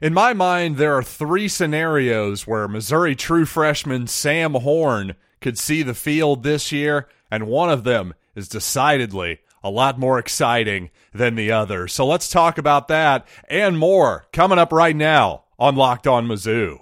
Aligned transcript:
In 0.00 0.14
my 0.14 0.32
mind, 0.32 0.76
there 0.76 0.94
are 0.96 1.02
three 1.02 1.48
scenarios 1.48 2.46
where 2.46 2.68
Missouri 2.68 3.14
true 3.14 3.44
freshman 3.44 4.06
Sam 4.06 4.54
Horn 4.54 5.14
could 5.40 5.58
see 5.58 5.82
the 5.82 5.94
field 5.94 6.42
this 6.42 6.72
year, 6.72 7.08
and 7.30 7.46
one 7.46 7.70
of 7.70 7.84
them 7.84 8.14
is 8.34 8.48
decidedly 8.48 9.40
a 9.62 9.70
lot 9.70 9.98
more 9.98 10.18
exciting 10.18 10.90
than 11.12 11.34
the 11.34 11.52
other. 11.52 11.86
So 11.88 12.06
let's 12.06 12.30
talk 12.30 12.58
about 12.58 12.88
that 12.88 13.26
and 13.48 13.78
more 13.78 14.26
coming 14.32 14.58
up 14.58 14.72
right 14.72 14.96
now 14.96 15.44
on 15.58 15.76
Locked 15.76 16.06
On 16.06 16.26
Mizzou. 16.26 16.78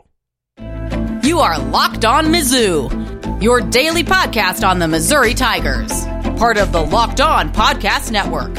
You 1.24 1.40
are 1.40 1.58
Locked 1.58 2.04
On 2.04 2.26
Mizzou, 2.26 3.42
your 3.42 3.60
daily 3.60 4.04
podcast 4.04 4.66
on 4.66 4.78
the 4.78 4.88
Missouri 4.88 5.34
Tigers, 5.34 6.04
part 6.38 6.56
of 6.56 6.72
the 6.72 6.80
Locked 6.82 7.20
On 7.20 7.52
Podcast 7.52 8.12
Network. 8.12 8.56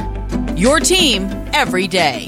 Your 0.57 0.79
team 0.79 1.23
every 1.53 1.87
day. 1.87 2.27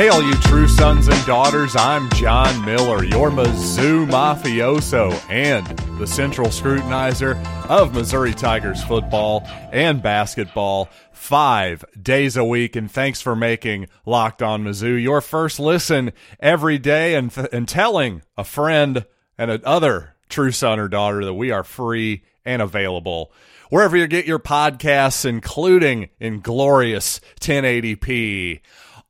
Hey, 0.00 0.08
all 0.08 0.22
you 0.22 0.32
true 0.36 0.66
sons 0.66 1.08
and 1.08 1.26
daughters, 1.26 1.76
I'm 1.76 2.08
John 2.12 2.64
Miller, 2.64 3.04
your 3.04 3.30
Mizzou 3.30 4.08
mafioso 4.08 5.12
and 5.28 5.66
the 5.98 6.06
central 6.06 6.48
scrutinizer 6.48 7.36
of 7.68 7.92
Missouri 7.92 8.32
Tigers 8.32 8.82
football 8.82 9.42
and 9.70 10.02
basketball 10.02 10.88
five 11.12 11.84
days 12.02 12.38
a 12.38 12.44
week. 12.46 12.76
And 12.76 12.90
thanks 12.90 13.20
for 13.20 13.36
making 13.36 13.88
Locked 14.06 14.40
On 14.40 14.64
Mizzou 14.64 15.02
your 15.02 15.20
first 15.20 15.60
listen 15.60 16.14
every 16.38 16.78
day 16.78 17.14
and, 17.14 17.30
th- 17.30 17.48
and 17.52 17.68
telling 17.68 18.22
a 18.38 18.44
friend 18.44 19.04
and 19.36 19.50
another 19.50 20.16
true 20.30 20.50
son 20.50 20.78
or 20.78 20.88
daughter 20.88 21.26
that 21.26 21.34
we 21.34 21.50
are 21.50 21.62
free 21.62 22.24
and 22.42 22.62
available. 22.62 23.34
Wherever 23.68 23.98
you 23.98 24.06
get 24.06 24.24
your 24.24 24.38
podcasts, 24.38 25.26
including 25.26 26.08
in 26.18 26.40
glorious 26.40 27.20
1080p 27.42 28.62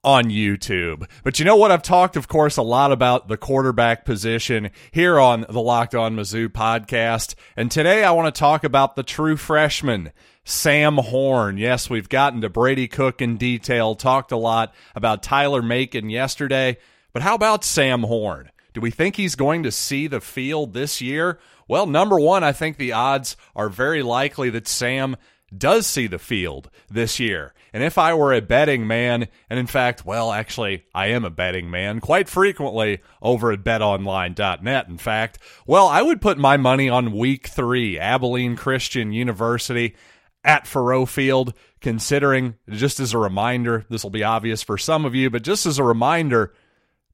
on 0.03 0.25
YouTube. 0.25 1.09
But 1.23 1.39
you 1.39 1.45
know 1.45 1.57
what? 1.57 1.71
I've 1.71 1.83
talked, 1.83 2.17
of 2.17 2.29
course, 2.29 2.57
a 2.57 2.63
lot 2.63 2.93
about 2.93 3.29
the 3.29 3.37
quarterback 3.37 4.05
position 4.05 4.71
here 4.91 5.19
on 5.19 5.45
the 5.49 5.61
Locked 5.61 5.95
On 5.95 6.17
Mizzou 6.17 6.49
podcast. 6.49 7.35
And 7.57 7.71
today 7.71 8.03
I 8.05 8.11
want 8.13 8.35
to 8.35 8.39
talk 8.39 8.65
about 8.65 8.97
the 8.97 9.03
true 9.03 9.37
freshman, 9.37 10.13
Sam 10.45 10.97
Horn. 10.97 11.59
Yes, 11.59 11.91
we've 11.91 12.09
gotten 12.09 12.41
to 12.41 12.49
Brady 12.49 12.89
Cook 12.89 13.21
in 13.21 13.37
detail, 13.37 13.95
talked 13.95 14.33
a 14.33 14.37
lot 14.37 14.75
about 14.95 15.23
Tyler 15.23 15.63
Macon 15.63 16.09
yesterday. 16.09 16.79
But 17.13 17.23
how 17.23 17.35
about 17.35 17.65
Sam 17.65 18.03
Horn? 18.03 18.51
Do 18.73 18.81
we 18.81 18.91
think 18.91 19.17
he's 19.17 19.35
going 19.35 19.65
to 19.65 19.73
see 19.73 20.07
the 20.07 20.21
field 20.21 20.73
this 20.73 21.01
year? 21.01 21.39
Well, 21.69 21.87
number 21.87 22.19
one, 22.19 22.43
I 22.43 22.53
think 22.53 22.77
the 22.77 22.93
odds 22.93 23.37
are 23.55 23.69
very 23.69 24.03
likely 24.03 24.49
that 24.51 24.69
Sam 24.69 25.17
does 25.57 25.87
see 25.87 26.07
the 26.07 26.19
field 26.19 26.71
this 26.91 27.19
year. 27.21 27.55
And 27.73 27.83
if 27.83 27.99
I 27.99 28.15
were 28.15 28.33
a 28.33 28.41
betting 28.41 28.87
man, 28.87 29.29
and 29.49 29.59
in 29.59 29.67
fact, 29.67 30.05
well, 30.05 30.33
actually, 30.33 30.85
I 30.95 31.07
am 31.09 31.25
a 31.25 31.31
betting 31.31 31.71
man 31.71 32.01
quite 32.01 32.29
frequently 32.29 33.01
over 33.23 33.53
at 33.53 33.63
betonline.net, 33.63 34.89
in 34.89 34.99
fact, 34.99 35.39
well, 35.67 35.87
I 35.87 36.03
would 36.03 36.21
put 36.21 36.39
my 36.39 36.57
money 36.57 36.89
on 36.89 37.13
week 37.13 37.47
three, 37.47 37.99
Abilene 37.99 38.57
Christian 38.57 39.13
University 39.13 39.95
at 40.43 40.65
Faurot 40.65 41.09
Field, 41.09 41.55
considering, 41.81 42.57
just 42.69 42.99
as 42.99 43.13
a 43.13 43.19
reminder, 43.19 43.85
this 43.89 44.03
will 44.03 44.11
be 44.11 44.25
obvious 44.25 44.63
for 44.63 44.79
some 44.79 45.05
of 45.05 45.15
you, 45.15 45.31
but 45.31 45.43
just 45.43 45.67
as 45.67 45.79
a 45.79 45.85
reminder, 45.85 46.53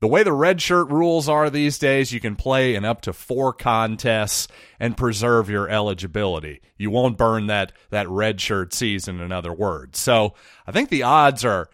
the 0.01 0.09
way 0.09 0.23
the 0.23 0.33
red 0.33 0.61
shirt 0.61 0.89
rules 0.89 1.29
are 1.29 1.49
these 1.49 1.79
days, 1.79 2.13
you 2.13 2.21
can 2.21 2.37
play 2.37 2.75
in 2.75 2.85
up 2.85 3.01
to 3.03 3.13
four 3.13 3.53
contests 3.53 4.47
and 4.79 4.97
preserve 4.97 5.49
your 5.49 5.69
eligibility. 5.69 6.61
You 6.77 6.91
won't 6.91 7.17
burn 7.17 7.47
that 7.47 7.73
that 7.91 8.09
red 8.09 8.41
shirt 8.41 8.75
season, 8.75 9.21
in 9.21 9.33
other 9.33 9.53
words. 9.53 9.99
So 9.99 10.35
I 10.67 10.73
think 10.73 10.91
the 10.91 11.05
odds 11.05 11.45
are 11.45 11.71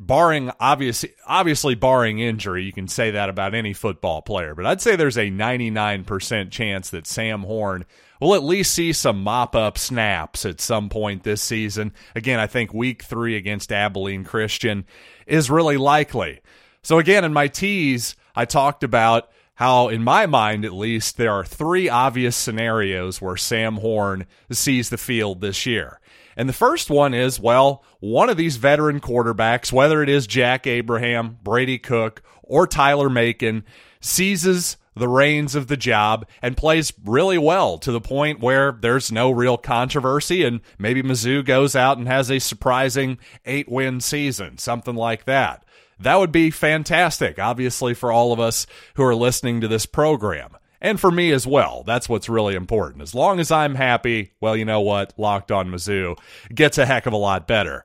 barring 0.00 0.50
obviously 0.58 1.12
obviously 1.26 1.74
barring 1.74 2.18
injury, 2.18 2.64
you 2.64 2.72
can 2.72 2.88
say 2.88 3.10
that 3.12 3.28
about 3.28 3.54
any 3.54 3.74
football 3.74 4.22
player, 4.22 4.54
but 4.54 4.64
I'd 4.64 4.80
say 4.80 4.96
there's 4.96 5.18
a 5.18 5.30
99% 5.30 6.50
chance 6.50 6.90
that 6.90 7.06
Sam 7.06 7.42
Horn 7.42 7.84
will 8.20 8.34
at 8.34 8.42
least 8.42 8.72
see 8.72 8.92
some 8.92 9.22
mop 9.22 9.54
up 9.54 9.76
snaps 9.76 10.44
at 10.46 10.60
some 10.60 10.88
point 10.88 11.22
this 11.22 11.42
season. 11.42 11.92
Again, 12.14 12.40
I 12.40 12.46
think 12.46 12.72
week 12.72 13.02
3 13.02 13.36
against 13.36 13.72
Abilene 13.72 14.24
Christian 14.24 14.86
is 15.26 15.50
really 15.50 15.76
likely. 15.76 16.40
So 16.82 16.98
again, 16.98 17.24
in 17.24 17.32
my 17.32 17.48
tease, 17.48 18.16
I 18.34 18.44
talked 18.44 18.82
about 18.82 19.30
how, 19.54 19.88
in 19.88 20.02
my 20.02 20.24
mind 20.24 20.64
at 20.64 20.72
least, 20.72 21.16
there 21.16 21.32
are 21.32 21.44
three 21.44 21.88
obvious 21.88 22.34
scenarios 22.34 23.20
where 23.20 23.36
Sam 23.36 23.76
Horn 23.76 24.26
sees 24.50 24.88
the 24.88 24.96
field 24.96 25.40
this 25.40 25.66
year. 25.66 26.00
And 26.36 26.48
the 26.48 26.54
first 26.54 26.88
one 26.88 27.12
is, 27.12 27.38
well, 27.38 27.84
one 27.98 28.30
of 28.30 28.38
these 28.38 28.56
veteran 28.56 29.00
quarterbacks, 29.00 29.72
whether 29.72 30.02
it 30.02 30.08
is 30.08 30.26
Jack 30.26 30.66
Abraham, 30.66 31.36
Brady 31.42 31.78
Cook, 31.78 32.22
or 32.42 32.66
Tyler 32.66 33.10
Macon, 33.10 33.64
seizes 34.00 34.78
the 34.96 35.08
reins 35.08 35.54
of 35.54 35.66
the 35.66 35.76
job 35.76 36.26
and 36.40 36.56
plays 36.56 36.92
really 37.04 37.38
well 37.38 37.78
to 37.78 37.92
the 37.92 38.00
point 38.00 38.40
where 38.40 38.72
there's 38.72 39.12
no 39.12 39.30
real 39.30 39.56
controversy 39.56 40.42
and 40.42 40.60
maybe 40.78 41.02
Mizzou 41.02 41.44
goes 41.44 41.76
out 41.76 41.98
and 41.98 42.08
has 42.08 42.30
a 42.30 42.38
surprising 42.38 43.18
eight 43.44 43.68
win 43.68 44.00
season, 44.00 44.58
something 44.58 44.94
like 44.94 45.24
that. 45.26 45.64
That 46.00 46.18
would 46.18 46.32
be 46.32 46.50
fantastic, 46.50 47.38
obviously, 47.38 47.94
for 47.94 48.10
all 48.10 48.32
of 48.32 48.40
us 48.40 48.66
who 48.94 49.04
are 49.04 49.14
listening 49.14 49.60
to 49.60 49.68
this 49.68 49.86
program. 49.86 50.56
And 50.80 50.98
for 50.98 51.10
me 51.10 51.30
as 51.30 51.46
well. 51.46 51.84
That's 51.86 52.08
what's 52.08 52.30
really 52.30 52.54
important. 52.54 53.02
As 53.02 53.14
long 53.14 53.38
as 53.38 53.50
I'm 53.50 53.74
happy, 53.74 54.32
well, 54.40 54.56
you 54.56 54.64
know 54.64 54.80
what? 54.80 55.12
Locked 55.18 55.52
on 55.52 55.68
Mizzou 55.68 56.18
gets 56.54 56.78
a 56.78 56.86
heck 56.86 57.04
of 57.04 57.12
a 57.12 57.18
lot 57.18 57.46
better. 57.46 57.84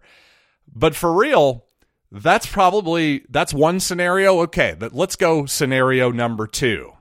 But 0.73 0.95
for 0.95 1.11
real, 1.11 1.65
that's 2.09 2.45
probably 2.45 3.25
that's 3.29 3.53
one 3.53 3.81
scenario. 3.81 4.39
Okay, 4.43 4.77
but 4.79 4.93
let's 4.93 5.17
go 5.17 5.45
scenario 5.45 6.09
number 6.09 6.47
2. 6.47 6.93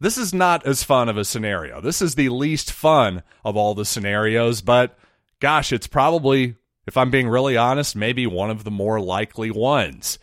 This 0.00 0.16
is 0.16 0.32
not 0.32 0.66
as 0.66 0.82
fun 0.82 1.10
of 1.10 1.18
a 1.18 1.26
scenario. 1.26 1.82
This 1.82 2.00
is 2.00 2.14
the 2.14 2.30
least 2.30 2.72
fun 2.72 3.22
of 3.44 3.54
all 3.54 3.74
the 3.74 3.84
scenarios, 3.84 4.62
but 4.62 4.98
gosh, 5.40 5.72
it's 5.72 5.86
probably 5.86 6.56
if 6.86 6.96
I'm 6.96 7.10
being 7.10 7.28
really 7.28 7.56
honest, 7.56 7.96
maybe 7.96 8.26
one 8.26 8.50
of 8.50 8.64
the 8.64 8.70
more 8.70 9.00
likely 9.00 9.50
ones. 9.50 10.18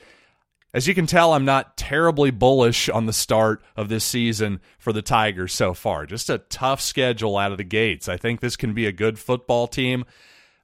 As 0.73 0.87
you 0.87 0.95
can 0.95 1.05
tell, 1.05 1.33
I'm 1.33 1.43
not 1.43 1.75
terribly 1.75 2.31
bullish 2.31 2.87
on 2.87 3.05
the 3.05 3.13
start 3.13 3.61
of 3.75 3.89
this 3.89 4.05
season 4.05 4.61
for 4.79 4.93
the 4.93 5.01
Tigers 5.01 5.53
so 5.53 5.73
far. 5.73 6.05
Just 6.05 6.29
a 6.29 6.37
tough 6.37 6.79
schedule 6.79 7.37
out 7.37 7.51
of 7.51 7.57
the 7.57 7.65
gates. 7.65 8.07
I 8.07 8.15
think 8.15 8.39
this 8.39 8.55
can 8.55 8.73
be 8.73 8.85
a 8.85 8.93
good 8.93 9.19
football 9.19 9.67
team, 9.67 10.05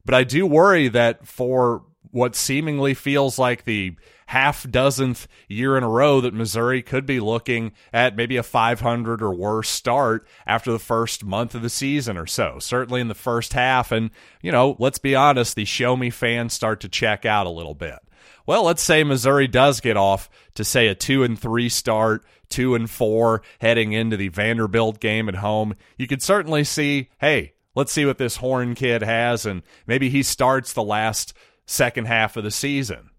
but 0.05 0.15
I 0.15 0.23
do 0.23 0.45
worry 0.45 0.87
that 0.87 1.27
for 1.27 1.83
what 2.11 2.35
seemingly 2.35 2.93
feels 2.93 3.37
like 3.37 3.65
the 3.65 3.97
half 4.27 4.69
dozenth 4.69 5.27
year 5.49 5.77
in 5.77 5.83
a 5.83 5.89
row 5.89 6.21
that 6.21 6.33
Missouri 6.33 6.81
could 6.81 7.05
be 7.05 7.19
looking 7.19 7.73
at 7.91 8.15
maybe 8.15 8.37
a 8.37 8.43
500 8.43 9.21
or 9.21 9.33
worse 9.33 9.69
start 9.69 10.25
after 10.45 10.71
the 10.71 10.79
first 10.79 11.25
month 11.25 11.53
of 11.53 11.61
the 11.61 11.69
season 11.69 12.17
or 12.17 12.25
so. 12.25 12.59
Certainly 12.59 13.01
in 13.01 13.07
the 13.09 13.13
first 13.13 13.53
half. 13.53 13.91
And, 13.91 14.11
you 14.41 14.53
know, 14.53 14.77
let's 14.79 14.99
be 14.99 15.15
honest, 15.15 15.55
the 15.55 15.65
show 15.65 15.97
me 15.97 16.09
fans 16.09 16.53
start 16.53 16.79
to 16.81 16.89
check 16.89 17.25
out 17.25 17.45
a 17.45 17.51
little 17.51 17.75
bit. 17.75 17.99
Well, 18.47 18.63
let's 18.63 18.81
say 18.81 19.03
Missouri 19.03 19.47
does 19.47 19.81
get 19.81 19.97
off 19.97 20.29
to 20.55 20.63
say 20.63 20.87
a 20.87 20.95
two 20.95 21.23
and 21.23 21.37
three 21.37 21.67
start, 21.67 22.25
two 22.49 22.75
and 22.75 22.89
four 22.89 23.43
heading 23.59 23.91
into 23.91 24.15
the 24.15 24.29
Vanderbilt 24.29 25.01
game 25.01 25.27
at 25.27 25.35
home. 25.35 25.75
You 25.97 26.07
could 26.07 26.23
certainly 26.23 26.63
see, 26.63 27.09
hey, 27.19 27.53
let's 27.75 27.91
see 27.91 28.05
what 28.05 28.17
this 28.17 28.37
Horn 28.37 28.73
kid 28.73 29.03
has, 29.03 29.45
and 29.45 29.63
maybe 29.85 30.09
he 30.09 30.23
starts 30.23 30.71
the 30.71 30.81
last 30.81 31.33
second 31.65 32.07
half 32.07 32.37
of 32.37 32.45
the 32.45 32.51
season. 32.51 33.09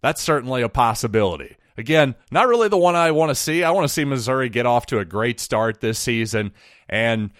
That's 0.00 0.22
certainly 0.22 0.62
a 0.62 0.68
possibility. 0.70 1.56
Again, 1.76 2.14
not 2.30 2.48
really 2.48 2.68
the 2.68 2.78
one 2.78 2.96
I 2.96 3.10
want 3.10 3.28
to 3.28 3.34
see. 3.34 3.62
I 3.62 3.70
want 3.72 3.86
to 3.86 3.92
see 3.92 4.06
Missouri 4.06 4.48
get 4.48 4.64
off 4.64 4.86
to 4.86 4.98
a 4.98 5.04
great 5.04 5.40
start 5.40 5.80
this 5.80 5.98
season 5.98 6.52
and 6.88 7.30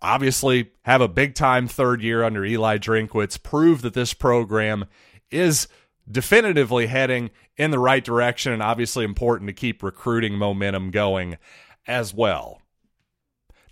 obviously 0.00 0.72
have 0.82 1.00
a 1.00 1.08
big 1.08 1.36
time 1.36 1.68
third 1.68 2.02
year 2.02 2.24
under 2.24 2.44
Eli 2.44 2.78
Drinkwitz, 2.78 3.40
prove 3.40 3.82
that 3.82 3.94
this 3.94 4.14
program 4.14 4.86
is 5.30 5.68
definitively 6.12 6.86
heading 6.86 7.30
in 7.56 7.70
the 7.70 7.78
right 7.78 8.04
direction 8.04 8.52
and 8.52 8.62
obviously 8.62 9.04
important 9.04 9.48
to 9.48 9.54
keep 9.54 9.82
recruiting 9.82 10.34
momentum 10.34 10.90
going 10.90 11.38
as 11.86 12.14
well. 12.14 12.60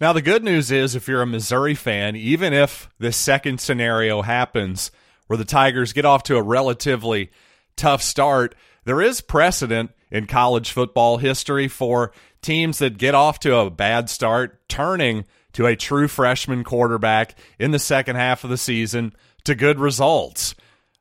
Now, 0.01 0.15
the 0.15 0.23
good 0.23 0.43
news 0.43 0.71
is 0.71 0.95
if 0.95 1.09
you're 1.09 1.23
a 1.23 1.27
Missouri 1.27 1.75
fan, 1.75 2.17
even 2.17 2.55
if 2.55 2.89
this 2.99 3.17
second 3.17 3.61
scenario 3.61 4.23
happens 4.23 4.91
where 5.27 5.37
the 5.37 5.45
Tigers 5.45 5.93
get 5.93 6.07
off 6.07 6.23
to 6.25 6.37
a 6.37 6.43
relatively 6.43 7.31
tough 7.77 8.03
start, 8.03 8.55
there 8.85 9.03
is 9.03 9.21
precedent 9.21 9.91
in 10.11 10.27
college 10.27 10.73
football 10.73 11.19
history 11.19 11.69
for 11.69 12.13
teams 12.41 12.79
that 12.79 12.99
get 12.99 13.15
off 13.15 13.39
to 13.41 13.55
a 13.55 13.71
bad 13.71 14.09
start 14.09 14.67
turning 14.69 15.27
to 15.53 15.67
a 15.67 15.77
true 15.77 16.09
freshman 16.09 16.65
quarterback 16.65 17.37
in 17.59 17.71
the 17.71 17.79
second 17.79 18.17
half 18.17 18.43
of 18.43 18.51
the 18.51 18.57
season 18.57 19.13
to 19.45 19.55
good 19.55 19.79
results. 19.79 20.55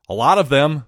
A 0.08 0.14
lot 0.14 0.38
of 0.38 0.48
them 0.48 0.84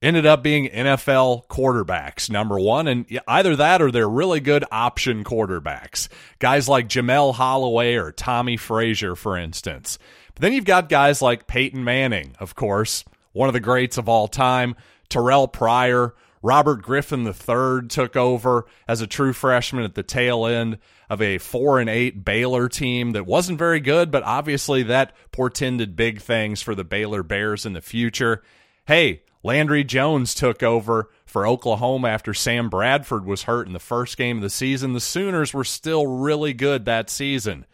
ended 0.00 0.26
up 0.26 0.42
being 0.42 0.68
NFL 0.68 1.46
quarterbacks, 1.48 2.30
number 2.30 2.58
one. 2.58 2.86
And 2.86 3.06
either 3.26 3.56
that 3.56 3.82
or 3.82 3.90
they're 3.90 4.08
really 4.08 4.40
good 4.40 4.64
option 4.70 5.24
quarterbacks. 5.24 6.08
Guys 6.38 6.68
like 6.68 6.88
Jamelle 6.88 7.34
Holieway 7.34 8.00
or 8.00 8.12
Tommie 8.12 8.56
Frazier, 8.56 9.16
for 9.16 9.36
instance. 9.36 9.98
But 10.34 10.42
then 10.42 10.52
you've 10.52 10.64
got 10.64 10.88
guys 10.88 11.20
like 11.20 11.46
Peyton 11.46 11.82
Manning, 11.82 12.34
of 12.38 12.54
course, 12.54 13.04
one 13.32 13.48
of 13.48 13.54
the 13.54 13.60
greats 13.60 13.98
of 13.98 14.08
all 14.08 14.28
time, 14.28 14.76
Terrell 15.08 15.48
Pryor, 15.48 16.14
Robert 16.42 16.82
Griffin 16.82 17.26
III 17.26 17.88
took 17.88 18.16
over 18.16 18.66
as 18.86 19.00
a 19.00 19.06
true 19.06 19.32
freshman 19.32 19.84
at 19.84 19.94
the 19.94 20.02
tail 20.02 20.46
end 20.46 20.78
of 21.10 21.20
a 21.20 21.38
4 21.38 21.80
and 21.80 21.90
8 21.90 22.24
Baylor 22.24 22.68
team 22.68 23.12
that 23.12 23.26
wasn't 23.26 23.58
very 23.58 23.80
good, 23.80 24.10
but 24.10 24.22
obviously 24.22 24.84
that 24.84 25.12
portended 25.32 25.96
big 25.96 26.20
things 26.20 26.62
for 26.62 26.74
the 26.74 26.84
Baylor 26.84 27.22
Bears 27.22 27.66
in 27.66 27.72
the 27.72 27.80
future. 27.80 28.42
Hey, 28.86 29.22
Landry 29.42 29.84
Jones 29.84 30.34
took 30.34 30.62
over 30.62 31.10
for 31.24 31.46
Oklahoma 31.46 32.08
after 32.08 32.34
Sam 32.34 32.68
Bradford 32.68 33.24
was 33.24 33.44
hurt 33.44 33.66
in 33.66 33.72
the 33.72 33.78
first 33.78 34.16
game 34.16 34.38
of 34.38 34.42
the 34.42 34.50
season. 34.50 34.92
The 34.92 35.00
Sooners 35.00 35.54
were 35.54 35.64
still 35.64 36.06
really 36.06 36.52
good 36.52 36.84
that 36.84 37.10
season. 37.10 37.66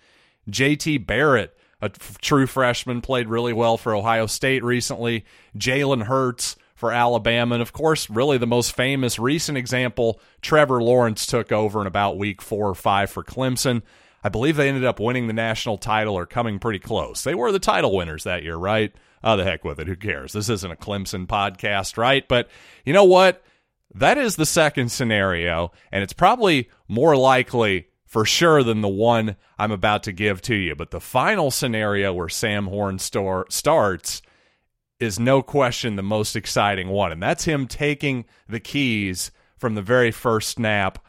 JT 0.51 1.07
Barrett, 1.07 1.57
a 1.81 1.89
true 1.89 2.47
freshman, 2.47 3.01
played 3.01 3.29
really 3.29 3.53
well 3.53 3.77
for 3.77 3.95
Ohio 3.95 4.27
State 4.27 4.63
recently. 4.63 5.25
Jalen 5.57 6.05
Hurts 6.05 6.57
for 6.75 6.93
Alabama. 6.93 7.55
And 7.55 7.63
of 7.63 7.73
course, 7.73 8.11
really 8.11 8.37
the 8.37 8.47
most 8.47 8.75
famous 8.75 9.19
recent 9.19 9.57
example, 9.57 10.21
Trevor 10.43 10.83
Lawrence 10.83 11.25
took 11.25 11.51
over 11.51 11.81
in 11.81 11.87
about 11.87 12.19
week 12.19 12.43
four 12.43 12.69
or 12.69 12.75
five 12.75 13.11
for 13.11 13.23
Clemson. 13.23 13.83
I 14.25 14.31
believe 14.31 14.57
they 14.57 14.69
ended 14.69 14.87
up 14.87 14.99
winning 14.99 15.27
the 15.27 15.35
national 15.35 15.77
title 15.77 16.17
or 16.17 16.25
coming 16.25 16.59
pretty 16.59 16.79
close. 16.79 17.23
They 17.23 17.35
were 17.35 17.53
the 17.53 17.59
title 17.59 17.95
winners 17.95 18.25
that 18.25 18.43
year, 18.43 18.57
right? 18.57 18.91
Oh, 19.23 19.37
the 19.37 19.45
heck 19.45 19.65
with 19.65 19.79
it. 19.79 19.87
Who 19.87 19.97
cares? 19.97 20.33
This 20.33 20.49
isn't 20.49 20.73
a 20.73 20.77
Clemson 20.77 21.27
podcast, 21.27 21.99
right? 21.99 22.27
But 22.27 22.49
you 22.87 22.95
know 22.95 23.05
what? 23.05 23.45
That 23.95 24.17
is 24.17 24.37
the 24.37 24.47
second 24.47 24.91
scenario, 24.91 25.73
and 25.93 26.03
it's 26.03 26.15
probably 26.15 26.71
more 26.89 27.17
likely 27.17 27.89
for 28.07 28.25
sure 28.25 28.63
than 28.63 28.81
the 28.81 28.89
one 28.89 29.37
I'm 29.59 29.73
about 29.73 30.05
to 30.05 30.13
give 30.13 30.41
to 30.43 30.55
you. 30.55 30.75
But 30.75 30.91
the 30.91 31.01
final 31.01 31.51
scenario 31.51 32.15
where 32.15 32.29
Sam 32.29 32.67
Horn 32.67 32.99
star- 32.99 33.47
starts 33.51 34.23
is 34.99 35.21
no 35.21 35.43
question 35.43 35.97
the 35.97 36.03
most 36.03 36.35
exciting 36.35 36.89
one, 36.89 37.13
and 37.13 37.23
that's 37.23 37.45
him 37.45 37.67
taking 37.67 38.25
the 38.49 38.61
keys 38.61 39.31
from 39.59 39.75
the 39.75 39.83
very 39.83 40.11
first 40.11 40.51
snap 40.51 41.04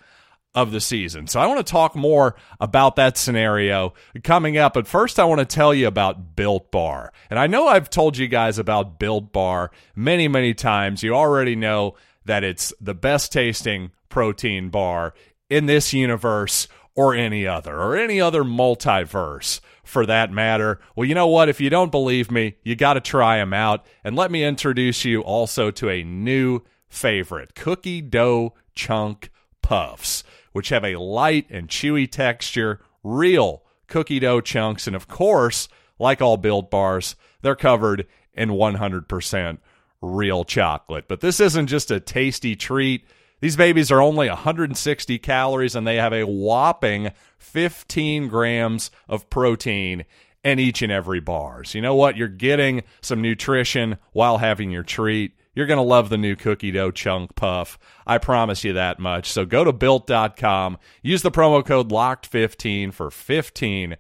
of 0.56 0.72
the 0.72 0.80
season. 0.80 1.28
So 1.28 1.40
I 1.40 1.48
want 1.48 1.66
to 1.66 1.70
talk 1.70 1.96
more 1.96 2.36
about 2.62 2.96
that 2.96 3.18
scenario 3.18 3.94
coming 4.24 4.58
up. 4.58 4.74
But 4.74 4.88
first, 4.88 5.20
I 5.20 5.26
want 5.26 5.40
to 5.40 5.46
tell 5.46 5.74
you 5.74 5.86
about 5.86 6.36
Built 6.36 6.72
Bar. 6.72 7.12
And 7.30 7.38
I 7.38 7.46
know 7.46 7.68
I've 7.68 7.90
told 7.90 8.18
you 8.18 8.28
guys 8.28 8.58
about 8.58 8.98
Built 8.98 9.34
Bar 9.34 9.70
many, 9.96 10.30
many 10.30 10.54
times. 10.54 11.04
You 11.04 11.14
already 11.14 11.58
know 11.58 11.96
that 12.24 12.44
it's 12.44 12.74
the 12.80 12.96
best 12.96 13.34
tasting 13.34 13.92
protein 14.08 14.70
bar 14.70 15.14
in 15.50 15.66
this 15.66 15.94
universe 15.94 16.70
or 16.96 17.14
any 17.14 17.46
other, 17.46 17.78
or 17.78 17.98
any 17.98 18.22
other 18.22 18.44
multiverse 18.46 19.60
for 19.84 20.06
that 20.06 20.32
matter. 20.32 20.80
Well, 20.96 21.08
you 21.08 21.14
know 21.14 21.28
what? 21.28 21.50
If 21.50 21.60
you 21.60 21.70
don't 21.70 21.92
believe 21.92 22.32
me, 22.32 22.56
you 22.64 22.78
got 22.78 22.94
to 22.94 23.02
try 23.02 23.38
them 23.38 23.54
out. 23.54 23.86
And 24.06 24.16
let 24.16 24.32
me 24.32 24.46
introduce 24.46 25.04
you 25.04 25.20
also 25.22 25.70
to 25.72 25.90
a 25.90 26.04
new 26.04 26.62
favorite 26.88 27.54
cookie 27.56 28.00
dough 28.00 28.54
chunk 28.74 29.30
puffs 29.62 30.24
which 30.56 30.70
have 30.70 30.86
a 30.86 30.96
light 30.96 31.46
and 31.50 31.68
chewy 31.68 32.10
texture, 32.10 32.80
real 33.04 33.62
cookie 33.88 34.20
dough 34.20 34.40
chunks, 34.40 34.88
and 34.88 34.96
of 34.96 35.06
course, 35.06 35.68
like 36.00 36.22
all 36.22 36.38
built 36.38 36.72
bars, 36.72 37.18
they're 37.42 37.58
covered 37.58 38.08
in 38.34 38.48
100% 38.52 39.58
real 40.02 40.46
chocolate. 40.46 41.10
But 41.10 41.20
this 41.20 41.42
isn't 41.42 41.68
just 41.68 41.92
a 41.92 42.00
tasty 42.00 42.56
treat. 42.56 43.06
These 43.42 43.58
babies 43.58 43.92
are 43.92 44.02
only 44.02 44.30
160 44.30 45.20
calories 45.20 45.76
and 45.76 45.86
they 45.86 45.98
have 45.98 46.14
a 46.14 46.24
whopping 46.24 47.12
15 47.38 48.30
grams 48.30 48.92
of 49.10 49.30
protein 49.30 50.06
in 50.42 50.58
each 50.58 50.82
and 50.82 50.92
every 50.92 51.20
bar. 51.20 51.66
So, 51.66 51.78
you 51.78 51.82
know 51.82 51.96
what? 51.96 52.16
You're 52.16 52.30
getting 52.30 52.84
some 53.02 53.22
nutrition 53.22 53.98
while 54.14 54.38
having 54.38 54.72
your 54.72 54.84
treat. 54.84 55.34
You're 55.56 55.66
going 55.66 55.78
to 55.78 55.84
love 55.84 56.10
the 56.10 56.18
new 56.18 56.36
cookie 56.36 56.72
dough 56.72 56.92
chunk 56.92 57.36
puff. 57.36 57.80
I 58.06 58.18
promise 58.18 58.64
you 58.64 58.74
that 58.74 59.00
much. 59.00 59.32
So 59.32 59.46
go 59.46 59.64
to 59.64 59.74
built.com, 59.74 60.78
use 61.02 61.22
the 61.22 61.32
promo 61.32 61.66
code 61.66 61.90
LOCKED15 61.90 62.94
for 62.94 63.10
15% 63.10 63.98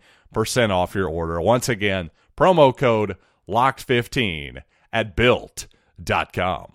off 0.69 0.93
your 0.93 1.07
order. 1.07 1.41
Once 1.41 1.69
again, 1.69 2.11
promo 2.37 2.75
code 2.75 3.15
LOCKED15 3.47 4.63
at 4.91 5.15
built.com. 5.15 6.71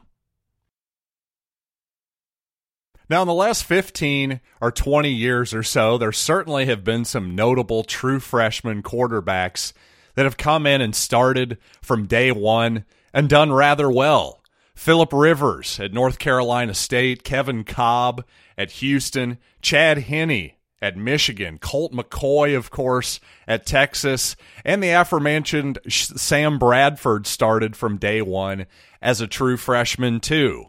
Now, 3.10 3.22
in 3.22 3.26
the 3.26 3.34
last 3.34 3.64
15 3.64 4.40
or 4.60 4.70
20 4.70 5.10
years 5.10 5.52
or 5.52 5.64
so, 5.64 5.98
there 5.98 6.12
certainly 6.12 6.66
have 6.66 6.84
been 6.84 7.04
some 7.04 7.34
notable 7.34 7.82
true 7.82 8.20
freshman 8.20 8.84
quarterbacks 8.84 9.72
that 10.14 10.24
have 10.24 10.36
come 10.36 10.64
in 10.64 10.80
and 10.80 10.94
started 10.94 11.58
from 11.82 12.06
day 12.06 12.30
one 12.30 12.84
and 13.12 13.28
done 13.28 13.52
rather 13.52 13.90
well. 13.90 14.39
Philip 14.80 15.12
Rivers 15.12 15.78
at 15.78 15.92
North 15.92 16.18
Carolina 16.18 16.72
State, 16.72 17.22
Kevin 17.22 17.64
Kolb 17.64 18.24
at 18.56 18.70
Houston, 18.70 19.36
Chad 19.60 19.98
Henne 19.98 20.52
at 20.80 20.96
Michigan, 20.96 21.58
Colt 21.58 21.92
McCoy, 21.92 22.56
of 22.56 22.70
course, 22.70 23.20
at 23.46 23.66
Texas, 23.66 24.36
and 24.64 24.82
the 24.82 24.88
aforementioned 24.88 25.80
Sam 25.86 26.58
Bradford 26.58 27.26
started 27.26 27.76
from 27.76 27.98
day 27.98 28.22
one 28.22 28.64
as 29.02 29.20
a 29.20 29.26
true 29.26 29.58
freshman, 29.58 30.18
too. 30.18 30.64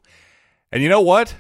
And 0.74 0.84
you 0.84 0.90
know 0.90 1.00
what? 1.00 1.34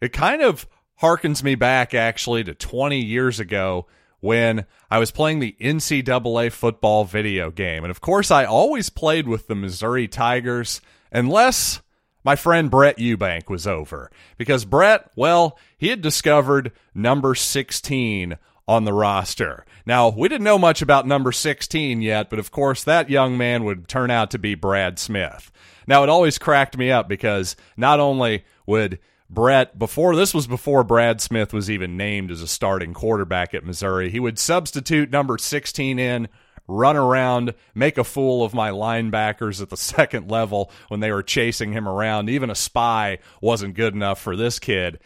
It 0.00 0.12
kind 0.12 0.42
of 0.42 0.66
harkens 1.00 1.44
me 1.44 1.54
back 1.54 1.94
actually 1.94 2.42
to 2.42 2.56
20 2.56 2.98
years 2.98 3.38
ago 3.38 3.86
when 4.18 4.66
I 4.90 4.98
was 4.98 5.12
playing 5.12 5.38
the 5.38 5.54
NCAA 5.60 6.50
football 6.50 7.04
video 7.04 7.52
game. 7.52 7.84
And 7.84 7.92
of 7.92 8.00
course, 8.00 8.32
I 8.32 8.46
always 8.46 8.90
played 8.90 9.28
with 9.28 9.46
the 9.46 9.54
Missouri 9.54 10.08
Tigers, 10.08 10.80
unless 11.12 11.82
my 12.26 12.34
friend 12.34 12.72
Brett 12.72 12.98
Eubank 12.98 13.48
was 13.48 13.68
over 13.68 14.10
because 14.36 14.64
Brett, 14.64 15.12
well, 15.14 15.56
he 15.78 15.90
had 15.90 16.02
discovered 16.02 16.72
number 16.92 17.36
16 17.36 18.36
on 18.66 18.84
the 18.84 18.92
roster. 18.92 19.64
Now, 19.86 20.08
we 20.08 20.28
didn't 20.28 20.42
know 20.42 20.58
much 20.58 20.82
about 20.82 21.06
number 21.06 21.30
16 21.30 22.02
yet, 22.02 22.28
but 22.28 22.40
of 22.40 22.50
course, 22.50 22.82
that 22.82 23.08
young 23.08 23.38
man 23.38 23.62
would 23.62 23.86
turn 23.86 24.10
out 24.10 24.32
to 24.32 24.40
be 24.40 24.56
Brad 24.56 24.98
Smith. 24.98 25.52
Now, 25.86 26.02
it 26.02 26.08
always 26.08 26.36
cracked 26.36 26.76
me 26.76 26.90
up 26.90 27.08
because 27.08 27.54
not 27.76 28.00
only 28.00 28.44
would 28.66 28.98
Brett, 29.30 29.78
before 29.78 30.16
this 30.16 30.34
was 30.34 30.48
before 30.48 30.82
Brad 30.82 31.20
Smith 31.20 31.52
was 31.52 31.70
even 31.70 31.96
named 31.96 32.32
as 32.32 32.42
a 32.42 32.48
starting 32.48 32.92
quarterback 32.92 33.54
at 33.54 33.64
Missouri, 33.64 34.10
he 34.10 34.18
would 34.18 34.40
substitute 34.40 35.12
number 35.12 35.38
16 35.38 36.00
in 36.00 36.26
run 36.68 36.96
around, 36.96 37.54
make 37.74 37.98
a 37.98 38.04
fool 38.04 38.44
of 38.44 38.54
my 38.54 38.70
linebackers 38.70 39.60
at 39.60 39.70
the 39.70 39.76
second 39.76 40.30
level 40.30 40.70
when 40.88 41.00
they 41.00 41.12
were 41.12 41.22
chasing 41.22 41.72
him 41.72 41.88
around. 41.88 42.28
Even 42.28 42.50
a 42.50 42.54
spy 42.54 43.18
wasn't 43.40 43.74
good 43.74 43.94
enough 43.94 44.20
for 44.20 44.36
this 44.36 44.58
kid. 44.58 44.98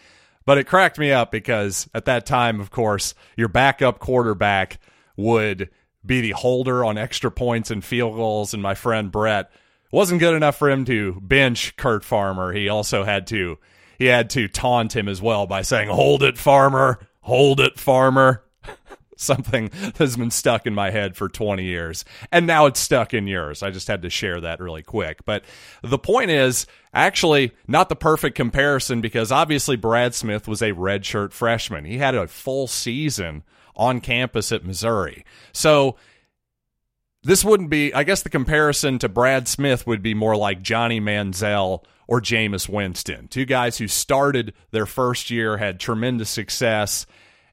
But 0.47 0.59
it 0.59 0.67
cracked 0.67 0.99
me 0.99 1.13
up 1.13 1.31
because 1.31 1.89
at 1.95 2.07
that 2.07 2.27
time, 2.27 2.61
of 2.61 2.71
course, 2.71 3.15
your 3.37 3.49
backup 3.49 3.99
quarterback 3.99 4.79
would 5.17 5.71
be 6.05 6.21
the 6.21 6.31
holder 6.31 6.85
on 6.85 6.97
extra 6.97 7.31
points 7.31 7.71
and 7.71 7.85
field 7.85 8.17
goals. 8.17 8.55
And 8.55 8.63
my 8.63 8.75
friend 8.75 9.13
Brett 9.13 9.51
wasn't 9.93 10.21
good 10.21 10.35
enough 10.35 10.57
for 10.57 10.71
him 10.71 10.85
to 10.87 11.21
bench 11.21 11.77
Kirk 11.77 12.03
Farmer. 12.03 12.53
He 12.53 12.69
also 12.69 13.05
had 13.05 13.27
to 13.29 13.59
he 13.99 14.07
had 14.07 14.31
to 14.31 14.49
taunt 14.49 14.97
him 14.97 15.09
as 15.09 15.21
well 15.21 15.47
by 15.47 15.61
saying, 15.63 15.89
"Hold 15.91 16.23
it, 16.23 16.39
Farmer! 16.39 17.01
Hold 17.21 17.61
it, 17.61 17.79
Farmer!" 17.79 18.43
something 19.25 19.71
that's 19.97 20.17
been 20.17 20.31
stuck 20.31 20.67
in 20.67 20.75
my 20.75 20.91
head 20.91 21.17
for 21.17 21.29
20 21.29 21.63
years. 21.63 22.05
And 22.33 22.47
now 22.47 22.67
it's 22.67 22.81
stuck 22.81 23.13
in 23.13 23.27
yours. 23.27 23.63
I 23.63 23.71
just 23.71 23.89
had 23.89 24.03
to 24.03 24.11
share 24.11 24.41
that 24.41 24.61
really 24.61 24.83
quick. 24.83 25.25
But 25.25 25.45
the 25.83 25.99
point 25.99 26.31
is 26.31 26.67
actually 26.95 27.53
not 27.69 27.89
the 27.89 27.97
perfect 27.97 28.37
comparison 28.37 29.01
because 29.01 29.31
obviously 29.31 29.77
Brad 29.77 30.15
Smith 30.15 30.49
was 30.49 30.63
a 30.63 30.73
redshirt 30.73 31.33
freshman. 31.33 31.85
He 31.85 31.99
had 31.99 32.15
a 32.15 32.27
full 32.27 32.67
season 32.67 33.43
on 33.77 34.01
campus 34.01 34.53
at 34.53 34.65
Missouri. 34.65 35.25
So 35.53 35.97
this 37.23 37.45
wouldn't 37.45 37.71
be, 37.71 37.93
I 37.93 38.05
guess 38.05 38.23
the 38.23 38.31
comparison 38.31 38.99
to 39.01 39.09
Brad 39.09 39.49
Smith 39.49 39.87
would 39.87 40.03
be 40.03 40.15
more 40.15 40.37
like 40.37 40.63
Johnny 40.63 41.01
Manziel 41.01 41.85
or 42.09 42.21
Jameis 42.21 42.69
Winston, 42.69 43.29
two 43.29 43.45
guys 43.45 43.79
who 43.79 43.87
started 43.87 44.55
their 44.71 44.87
first 44.87 45.31
year, 45.31 45.59
had 45.59 45.79
tremendous 45.79 46.31
success, 46.31 47.07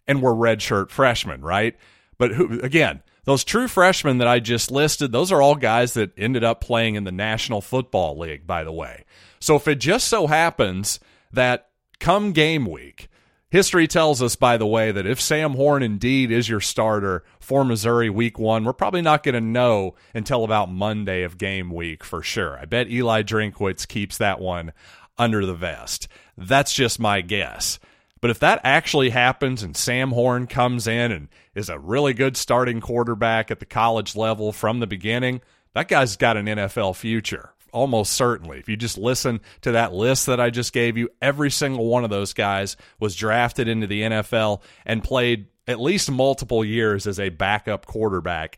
and 0.08 0.22
were 0.22 0.34
redshirt 0.34 0.90
freshmen, 0.90 1.42
right? 1.42 1.76
But 2.18 2.32
who, 2.32 2.60
again, 2.62 3.02
those 3.26 3.44
true 3.44 3.68
freshmen 3.68 4.20
that 4.20 4.28
I 4.28 4.40
just 4.40 4.72
listed, 4.72 5.12
those 5.12 5.32
are 5.32 5.42
all 5.42 5.56
guys 5.56 5.94
that 5.96 6.18
ended 6.18 6.44
up 6.44 6.62
playing 6.62 6.96
in 6.96 7.04
the 7.04 7.12
National 7.12 7.62
Football 7.62 8.18
League, 8.18 8.48
by 8.48 8.64
the 8.64 8.72
way. 8.72 9.04
So 9.40 9.56
if 9.56 9.68
it 9.68 9.76
just 9.76 10.08
so 10.08 10.28
happens 10.28 11.00
that 11.34 11.70
come 12.00 12.32
game 12.32 12.66
week, 12.66 13.10
history 13.50 13.88
tells 13.88 14.22
us, 14.22 14.36
by 14.36 14.58
the 14.58 14.66
way, 14.66 14.92
that 14.92 15.06
if 15.06 15.20
Sam 15.20 15.56
Horn 15.56 15.84
indeed 15.84 16.32
is 16.32 16.48
your 16.48 16.62
starter 16.62 17.24
for 17.40 17.66
Missouri 17.66 18.10
week 18.10 18.40
one, 18.40 18.64
we're 18.64 18.74
probably 18.74 19.02
not 19.02 19.24
going 19.24 19.36
to 19.36 19.42
know 19.42 19.96
until 20.14 20.44
about 20.44 20.72
Monday 20.72 21.24
of 21.24 21.38
game 21.38 21.70
week 21.70 22.04
for 22.04 22.24
sure. 22.24 22.58
I 22.58 22.66
bet 22.66 22.90
Eli 22.90 23.24
Drinkwitz 23.24 23.88
keeps 23.88 24.18
that 24.18 24.40
one 24.40 24.72
under 25.18 25.46
the 25.46 25.54
vest. 25.54 26.08
That's 26.38 26.74
just 26.74 27.00
my 27.00 27.22
guess. 27.22 27.80
But 28.22 28.32
if 28.32 28.40
that 28.40 28.62
actually 28.64 29.10
happens 29.10 29.64
and 29.64 29.76
Sam 29.76 30.12
Horn 30.12 30.48
comes 30.48 30.88
in 30.88 31.12
and 31.12 31.28
is 31.56 31.70
a 31.70 31.80
really 31.80 32.14
good 32.14 32.36
starting 32.36 32.82
quarterback 32.82 33.52
at 33.52 33.60
the 33.60 33.66
college 33.66 34.16
level 34.16 34.52
from 34.52 34.80
the 34.80 34.88
beginning, 34.88 35.42
that 35.74 35.88
guy's 35.88 36.18
got 36.18 36.38
an 36.38 36.48
NFL 36.48 36.96
future 36.96 37.52
almost 37.74 38.14
certainly. 38.14 38.58
If 38.58 38.70
you 38.70 38.76
just 38.76 38.98
listen 38.98 39.40
to 39.62 39.74
that 39.74 39.94
list 39.94 40.26
that 40.26 40.40
I 40.40 40.50
just 40.50 40.74
gave 40.74 40.98
you, 40.98 41.10
every 41.22 41.52
single 41.52 41.86
one 41.86 42.04
of 42.04 42.10
those 42.10 42.34
guys 42.34 42.76
was 43.00 43.16
drafted 43.16 43.68
into 43.68 43.86
the 43.86 44.02
NFL 44.02 44.62
and 44.86 45.04
played 45.04 45.48
at 45.68 45.80
least 45.80 46.10
multiple 46.10 46.64
years 46.64 47.06
as 47.06 47.20
a 47.20 47.30
backup 47.30 47.86
quarterback 47.86 48.58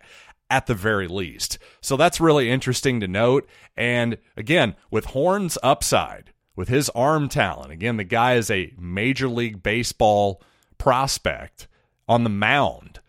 at 0.49 0.67
the 0.67 0.73
very 0.73 1.07
least. 1.07 1.59
So 1.81 1.97
that's 1.97 2.21
really 2.21 2.49
interesting 2.49 2.99
to 3.01 3.07
note. 3.07 3.47
And 3.75 4.17
again, 4.37 4.75
with 4.89 5.05
Horn's 5.05 5.57
upside, 5.61 6.31
with 6.59 6.67
his 6.67 6.89
arm 6.89 7.29
talent, 7.29 7.71
again, 7.71 7.95
the 7.95 8.03
guy 8.03 8.33
is 8.33 8.51
a 8.51 8.73
Major 8.77 9.29
League 9.29 9.63
Baseball 9.63 10.41
prospect 10.77 11.69
on 12.05 12.25
the 12.25 12.29
mound. 12.29 12.99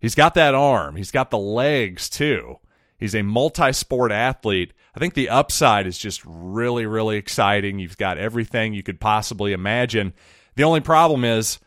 He's 0.00 0.16
got 0.16 0.34
that 0.34 0.56
arm, 0.56 0.96
he's 0.96 1.12
got 1.12 1.30
the 1.30 1.38
legs 1.38 2.08
too. 2.08 2.58
He's 2.98 3.14
a 3.14 3.22
multi 3.22 3.72
sport 3.72 4.10
athlete. 4.10 4.72
I 4.92 4.98
think 4.98 5.14
the 5.14 5.28
upside 5.28 5.86
is 5.86 5.96
just 5.96 6.20
really, 6.24 6.84
really 6.84 7.16
exciting. 7.16 7.78
You've 7.78 7.96
got 7.96 8.18
everything 8.18 8.74
you 8.74 8.82
could 8.82 8.98
possibly 8.98 9.52
imagine. 9.52 10.12
The 10.56 10.64
only 10.64 10.80
problem 10.80 11.24
is, 11.24 11.60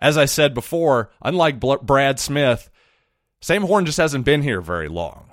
as 0.00 0.16
I 0.16 0.24
said 0.24 0.54
before, 0.54 1.10
unlike 1.20 1.60
Brad 1.60 2.18
Smith, 2.18 2.70
Sam 3.42 3.64
Horn 3.64 3.84
just 3.84 3.98
hasn't 3.98 4.24
been 4.24 4.40
here 4.40 4.62
very 4.62 4.88
long. 4.88 5.32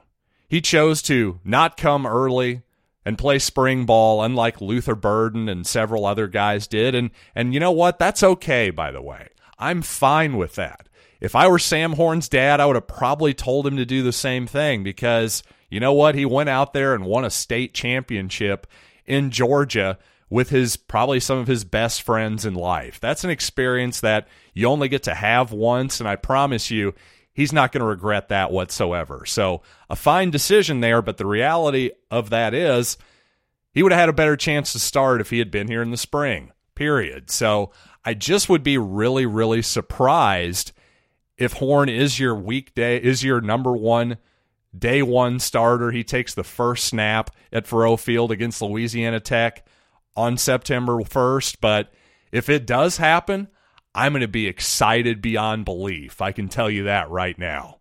He 0.50 0.60
chose 0.60 1.02
to 1.04 1.40
not 1.46 1.78
come 1.78 2.06
early 2.06 2.64
and 3.06 3.18
play 3.18 3.40
spring 3.40 3.86
ball, 3.86 4.24
unlike 4.24 4.62
Luther 4.62 4.96
Burden 4.96 5.50
and 5.50 5.66
several 5.68 6.06
other 6.06 6.28
guys 6.28 6.68
did. 6.68 6.96
And 6.96 7.12
and 7.36 7.54
you 7.54 7.60
know 7.60 7.72
what? 7.72 8.00
That's 8.00 8.24
okay, 8.24 8.70
by 8.70 8.92
the 8.92 9.02
way. 9.02 9.30
I'm 9.60 9.82
fine 9.82 10.38
with 10.38 10.56
that. 10.56 10.88
If 11.22 11.36
I 11.36 11.48
were 11.48 11.60
Sam 11.60 11.94
Horn's 11.94 12.28
dad, 12.28 12.60
I 12.60 12.66
would 12.66 12.76
have 12.76 12.88
probably 12.88 13.34
told 13.34 13.66
him 13.66 13.78
to 13.78 13.86
do 13.86 14.04
the 14.04 14.12
same 14.12 14.46
thing 14.46 14.84
because 14.84 15.42
you 15.70 15.80
know 15.80 15.94
what? 15.94 16.16
He 16.16 16.26
went 16.26 16.50
out 16.50 16.74
there 16.74 16.94
and 16.94 17.06
won 17.06 17.26
a 17.26 17.30
state 17.30 17.74
championship 17.74 18.68
in 19.06 19.32
Georgia 19.32 19.98
with 20.30 20.50
his 20.50 20.78
probably 20.78 21.20
some 21.20 21.38
of 21.38 21.48
his 21.48 21.64
best 21.64 22.02
friends 22.02 22.46
in 22.46 22.56
life. 22.56 23.00
That's 23.00 23.24
an 23.24 23.30
experience 23.30 24.00
that 24.02 24.28
you 24.54 24.68
only 24.68 24.90
get 24.90 25.04
to 25.04 25.14
have 25.14 25.52
once, 25.52 26.00
and 26.00 26.10
I 26.10 26.16
promise 26.16 26.72
you, 26.72 26.94
he's 27.34 27.52
not 27.54 27.72
going 27.72 27.82
to 27.82 27.88
regret 27.88 28.30
that 28.30 28.52
whatsoever. 28.52 29.26
So, 29.26 29.62
a 29.90 29.96
fine 29.96 30.30
decision 30.30 30.80
there, 30.80 31.02
but 31.02 31.18
the 31.18 31.26
reality 31.26 31.92
of 32.10 32.30
that 32.30 32.54
is 32.54 32.98
he 33.72 33.84
would 33.84 33.92
have 33.92 34.00
had 34.00 34.10
a 34.10 34.14
better 34.14 34.38
chance 34.38 34.72
to 34.74 34.80
start 34.80 35.22
if 35.22 35.30
he 35.30 35.40
had 35.40 35.52
been 35.52 35.68
here 35.68 35.82
in 35.82 35.92
the 35.92 35.98
spring, 35.98 36.52
period. 36.76 37.30
So, 37.30 37.72
I 38.06 38.14
just 38.14 38.50
would 38.50 38.64
be 38.64 38.78
really, 38.78 39.26
really 39.26 39.62
surprised 39.62 40.72
if 41.38 41.54
Horn 41.54 41.90
is 41.90 42.20
your 42.20 42.36
weekday, 42.36 42.98
is 42.98 43.24
your 43.24 43.42
number 43.42 43.74
one 43.74 44.18
day 44.78 45.02
one 45.02 45.40
starter. 45.40 45.92
He 45.92 46.04
takes 46.04 46.34
the 46.34 46.44
first 46.44 46.86
snap 46.86 47.32
at 47.52 47.66
Faurot 47.66 48.00
Field 48.00 48.32
against 48.32 48.62
Louisiana 48.62 49.20
Tech 49.20 49.66
on 50.16 50.38
September 50.38 50.94
1st. 50.98 51.58
But 51.62 51.92
if 52.32 52.50
it 52.50 52.66
does 52.66 52.98
happen, 52.98 53.48
I'm 53.96 54.14
going 54.14 54.22
to 54.22 54.28
be 54.28 54.48
excited 54.48 55.22
beyond 55.22 55.66
belief. 55.66 56.22
I 56.22 56.32
can 56.32 56.50
tell 56.50 56.70
you 56.70 56.84
that 56.84 57.10
right 57.10 57.38
now. 57.38 57.80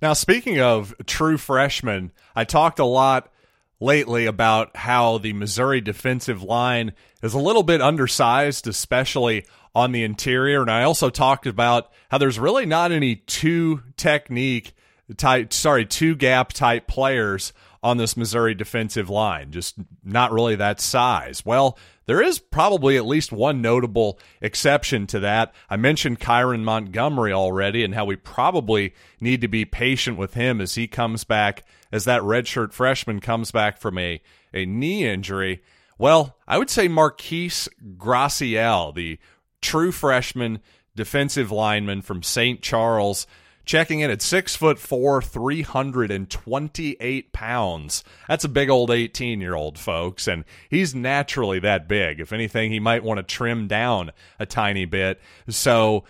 Now, 0.00 0.12
speaking 0.12 0.60
of 0.60 0.94
true 1.06 1.38
freshmen, 1.38 2.12
I 2.36 2.44
talked 2.44 2.78
a 2.78 2.84
lot 2.84 3.32
lately 3.80 4.26
about 4.26 4.76
how 4.76 5.18
the 5.18 5.32
Missouri 5.32 5.80
defensive 5.80 6.42
line 6.42 6.92
is 7.22 7.34
a 7.34 7.38
little 7.38 7.62
bit 7.62 7.80
undersized, 7.80 8.66
especially 8.68 9.44
on 9.74 9.92
the 9.92 10.04
interior. 10.04 10.60
And 10.60 10.70
I 10.70 10.82
also 10.84 11.10
talked 11.10 11.46
about 11.46 11.90
how 12.10 12.18
there's 12.18 12.38
really 12.38 12.66
not 12.66 12.92
any 12.92 13.16
two 13.16 13.82
technique 13.96 14.74
type, 15.16 15.52
sorry, 15.52 15.84
two 15.86 16.14
gap 16.14 16.52
type 16.52 16.86
players 16.86 17.52
on 17.82 17.96
this 17.96 18.16
Missouri 18.16 18.54
defensive 18.54 19.08
line, 19.08 19.52
just 19.52 19.76
not 20.04 20.32
really 20.32 20.56
that 20.56 20.80
size. 20.80 21.44
Well, 21.44 21.78
there 22.06 22.22
is 22.22 22.38
probably 22.38 22.96
at 22.96 23.06
least 23.06 23.32
one 23.32 23.60
notable 23.60 24.18
exception 24.40 25.06
to 25.08 25.20
that. 25.20 25.54
I 25.68 25.76
mentioned 25.76 26.20
Kyran 26.20 26.62
Montgomery 26.62 27.32
already 27.32 27.84
and 27.84 27.94
how 27.94 28.04
we 28.04 28.16
probably 28.16 28.94
need 29.20 29.42
to 29.42 29.48
be 29.48 29.64
patient 29.64 30.16
with 30.16 30.34
him 30.34 30.60
as 30.60 30.74
he 30.74 30.88
comes 30.88 31.24
back, 31.24 31.64
as 31.92 32.04
that 32.04 32.22
redshirt 32.22 32.72
freshman 32.72 33.20
comes 33.20 33.50
back 33.50 33.78
from 33.78 33.98
a, 33.98 34.20
a 34.52 34.66
knee 34.66 35.06
injury. 35.06 35.62
Well, 35.98 36.36
I 36.46 36.58
would 36.58 36.70
say 36.70 36.88
Marquis 36.88 37.68
Gracial, 37.96 38.92
the 38.92 39.18
true 39.60 39.92
freshman 39.92 40.60
defensive 40.96 41.52
lineman 41.52 42.02
from 42.02 42.22
St. 42.22 42.62
Charles, 42.62 43.26
checking 43.68 44.00
in 44.00 44.10
at 44.10 44.22
six 44.22 44.56
foot 44.56 44.78
four, 44.78 45.20
328 45.20 47.32
pounds. 47.32 48.02
That's 48.26 48.44
a 48.44 48.48
big 48.48 48.70
old 48.70 48.90
18 48.90 49.42
year 49.42 49.54
old, 49.54 49.78
folks, 49.78 50.26
and 50.26 50.44
he's 50.70 50.94
naturally 50.94 51.58
that 51.60 51.86
big. 51.86 52.18
If 52.18 52.32
anything, 52.32 52.72
he 52.72 52.80
might 52.80 53.04
want 53.04 53.18
to 53.18 53.22
trim 53.22 53.68
down 53.68 54.12
a 54.40 54.46
tiny 54.46 54.86
bit. 54.86 55.20
So 55.50 56.04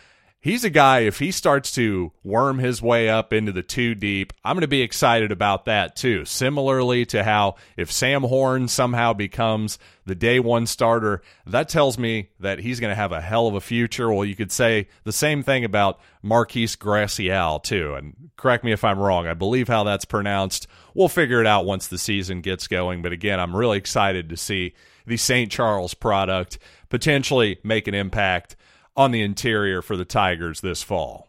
he's 0.49 0.65
a 0.65 0.71
guy, 0.71 1.01
if 1.01 1.19
he 1.19 1.31
starts 1.31 1.73
to 1.73 2.11
worm 2.25 2.59
his 2.59 2.81
way 2.81 3.09
up 3.09 3.35
into 3.35 3.53
the 3.53 3.63
two 3.63 3.95
deep, 3.95 4.33
I'm 4.43 4.55
going 4.55 4.63
to 4.63 4.69
be 4.69 4.81
excited 4.81 5.31
about 5.31 5.67
that 5.67 5.95
too. 5.95 6.25
Similarly 6.25 7.05
to 7.07 7.23
how 7.23 7.57
if 7.77 7.93
Sam 7.93 8.23
Horn 8.23 8.67
somehow 8.69 9.13
becomes 9.13 9.79
the 10.07 10.15
day 10.15 10.41
one 10.41 10.67
starter, 10.67 11.21
that 11.47 11.69
tells 11.69 11.99
me 11.99 12.31
that 12.41 12.61
he's 12.61 12.81
going 12.81 12.91
to 12.91 12.97
have 12.97 13.13
a 13.13 13.21
hell 13.21 13.47
of 13.47 13.55
a 13.55 13.61
future. 13.61 14.11
Well, 14.11 14.25
you 14.25 14.35
could 14.35 14.51
say 14.51 14.89
the 15.05 15.13
same 15.13 15.43
thing 15.43 15.65
about 15.65 16.01
Marquis 16.23 16.71
Gracial 16.79 17.61
too. 17.61 17.95
And 17.95 18.31
correct 18.37 18.65
me 18.65 18.73
if 18.73 18.85
I'm 18.85 18.99
wrong. 18.99 19.27
I 19.27 19.35
believe 19.35 19.69
how 19.69 19.85
that's 19.85 20.07
pronounced. 20.07 20.67
We'll 20.95 21.09
figure 21.09 21.43
it 21.43 21.47
out 21.47 21.67
once 21.67 21.89
the 21.89 21.99
season 21.99 22.41
gets 22.41 22.69
going. 22.69 23.03
But 23.03 23.13
again, 23.13 23.39
I'm 23.39 23.55
really 23.55 23.77
excited 23.77 24.31
to 24.31 24.37
see 24.39 24.73
the 25.07 25.19
St. 25.19 25.53
Charles 25.53 25.93
product 25.93 26.59
potentially 26.89 27.59
make 27.63 27.87
an 27.87 27.95
impact 27.95 28.57
on 28.99 29.13
the 29.13 29.23
interior 29.23 29.81
for 29.81 29.97
the 29.97 30.05
Tigers 30.05 30.61
this 30.61 30.83
fall. 30.83 31.29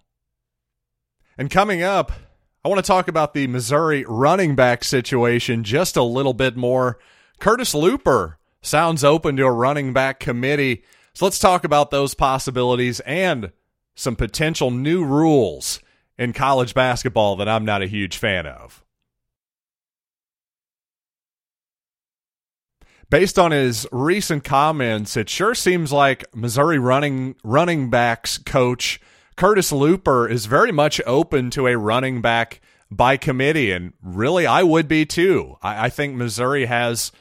And 1.38 1.51
coming 1.51 1.83
up, 1.83 2.11
I 2.65 2.67
want 2.67 2.83
to 2.83 2.88
talk 2.88 3.07
about 3.07 3.35
the 3.35 3.45
Missouri 3.45 4.03
running 4.07 4.55
back 4.55 4.83
situation 4.83 5.63
just 5.63 5.95
a 5.95 6.03
little 6.03 6.33
bit 6.33 6.57
more. 6.57 6.97
Curtis 7.39 7.75
Luper 7.75 8.38
sounds 8.61 9.03
open 9.03 9.38
to 9.38 9.45
a 9.45 9.51
running 9.51 9.93
back 9.93 10.19
committee. 10.19 10.83
So 11.13 11.25
let's 11.25 11.38
talk 11.38 11.63
about 11.63 11.91
those 11.91 12.15
possibilities 12.15 13.01
and 13.01 13.51
some 13.95 14.15
potential 14.15 14.71
new 14.71 15.05
rules 15.05 15.79
in 16.17 16.33
college 16.33 16.73
basketball 16.73 17.35
that 17.35 17.47
I'm 17.47 17.65
not 17.65 17.83
a 17.83 17.88
huge 17.88 18.17
fan 18.17 18.47
of. 18.47 18.83
Based 23.09 23.39
on 23.39 23.51
his 23.51 23.87
recent 23.91 24.43
comments, 24.43 25.17
it 25.17 25.29
sure 25.29 25.55
seems 25.55 25.91
like 25.91 26.23
Missouri 26.35 26.77
running 26.77 27.35
running 27.43 27.89
backs 27.89 28.37
coach 28.37 29.01
Curtis 29.39 29.71
Luper 29.71 30.29
is 30.29 30.47
very 30.47 30.71
much 30.71 30.99
open 31.05 31.49
to 31.51 31.65
a 31.65 31.77
running 31.77 32.21
back 32.21 32.59
by 32.91 33.15
committee, 33.15 33.71
and 33.71 33.93
really, 34.03 34.45
I 34.45 34.63
would 34.63 34.87
be 34.89 35.05
too. 35.05 35.55
I, 35.61 35.85
I 35.85 35.89
think 35.89 36.13
Missouri 36.13 36.65
has 36.65 37.13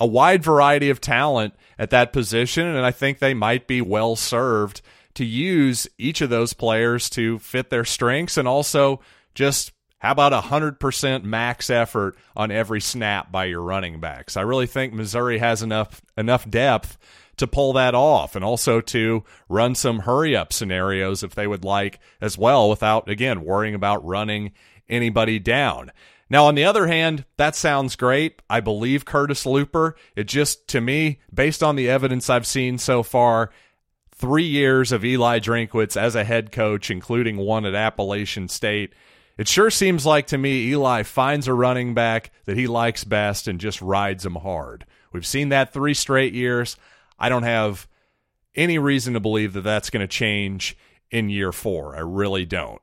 a 0.00 0.06
wide 0.06 0.42
variety 0.42 0.88
of 0.88 1.00
talent 1.00 1.54
at 1.78 1.90
that 1.90 2.12
position, 2.12 2.66
and 2.66 2.86
I 2.86 2.90
think 2.90 3.18
they 3.18 3.34
might 3.34 3.66
be 3.66 3.82
well 3.82 4.16
served 4.16 4.80
to 5.12 5.26
use 5.26 5.86
each 5.98 6.20
of 6.20 6.30
those 6.30 6.54
players 6.54 7.10
to 7.10 7.38
fit 7.38 7.68
their 7.68 7.84
strengths 7.84 8.38
and 8.38 8.48
also 8.48 9.00
just 9.34 9.72
how 9.98 10.12
about 10.12 10.32
a 10.32 10.40
100% 10.40 11.24
max 11.24 11.70
effort 11.70 12.16
on 12.36 12.50
every 12.50 12.80
snap 12.80 13.32
by 13.32 13.46
your 13.46 13.62
running 13.62 14.00
backs? 14.00 14.36
I 14.36 14.42
really 14.42 14.66
think 14.66 14.92
Missouri 14.92 15.38
has 15.38 15.62
enough 15.62 16.00
enough 16.16 16.48
depth 16.48 16.96
to 17.36 17.46
pull 17.46 17.72
that 17.72 17.94
off 17.94 18.36
and 18.36 18.44
also 18.44 18.80
to 18.80 19.24
run 19.48 19.74
some 19.74 20.00
hurry 20.00 20.36
up 20.36 20.52
scenarios 20.52 21.22
if 21.22 21.34
they 21.34 21.46
would 21.46 21.64
like 21.64 22.00
as 22.20 22.36
well 22.36 22.68
without 22.68 23.08
again 23.08 23.44
worrying 23.44 23.74
about 23.74 24.04
running 24.04 24.52
anybody 24.88 25.38
down. 25.38 25.90
Now, 26.30 26.44
on 26.46 26.54
the 26.54 26.64
other 26.64 26.86
hand, 26.86 27.24
that 27.38 27.56
sounds 27.56 27.96
great. 27.96 28.42
I 28.50 28.60
believe 28.60 29.04
Curtis 29.04 29.44
Luper. 29.44 29.94
It 30.14 30.24
just, 30.24 30.68
to 30.68 30.80
me, 30.80 31.20
based 31.32 31.62
on 31.62 31.74
the 31.74 31.88
evidence 31.88 32.28
I've 32.28 32.46
seen 32.46 32.76
so 32.76 33.02
far, 33.02 33.50
three 34.14 34.44
years 34.44 34.92
of 34.92 35.04
Eli 35.04 35.38
Drinkwitz 35.38 35.96
as 35.96 36.14
a 36.14 36.24
head 36.24 36.52
coach, 36.52 36.90
including 36.90 37.38
one 37.38 37.64
at 37.64 37.74
Appalachian 37.74 38.48
State, 38.48 38.92
it 39.38 39.48
sure 39.48 39.70
seems 39.70 40.04
like 40.04 40.26
to 40.28 40.38
me 40.38 40.66
Eli 40.68 41.04
finds 41.04 41.46
a 41.48 41.54
running 41.54 41.94
back 41.94 42.32
that 42.44 42.56
he 42.56 42.66
likes 42.66 43.04
best 43.04 43.48
and 43.48 43.60
just 43.60 43.80
rides 43.80 44.26
him 44.26 44.34
hard. 44.34 44.84
We've 45.12 45.26
seen 45.26 45.48
that 45.50 45.72
three 45.72 45.94
straight 45.94 46.34
years. 46.34 46.76
I 47.18 47.28
don't 47.28 47.44
have 47.44 47.88
any 48.54 48.78
reason 48.78 49.14
to 49.14 49.20
believe 49.20 49.52
that 49.52 49.62
that's 49.62 49.90
going 49.90 50.00
to 50.00 50.08
change 50.08 50.76
in 51.10 51.30
year 51.30 51.52
four. 51.52 51.96
I 51.96 52.00
really 52.00 52.44
don't. 52.44 52.82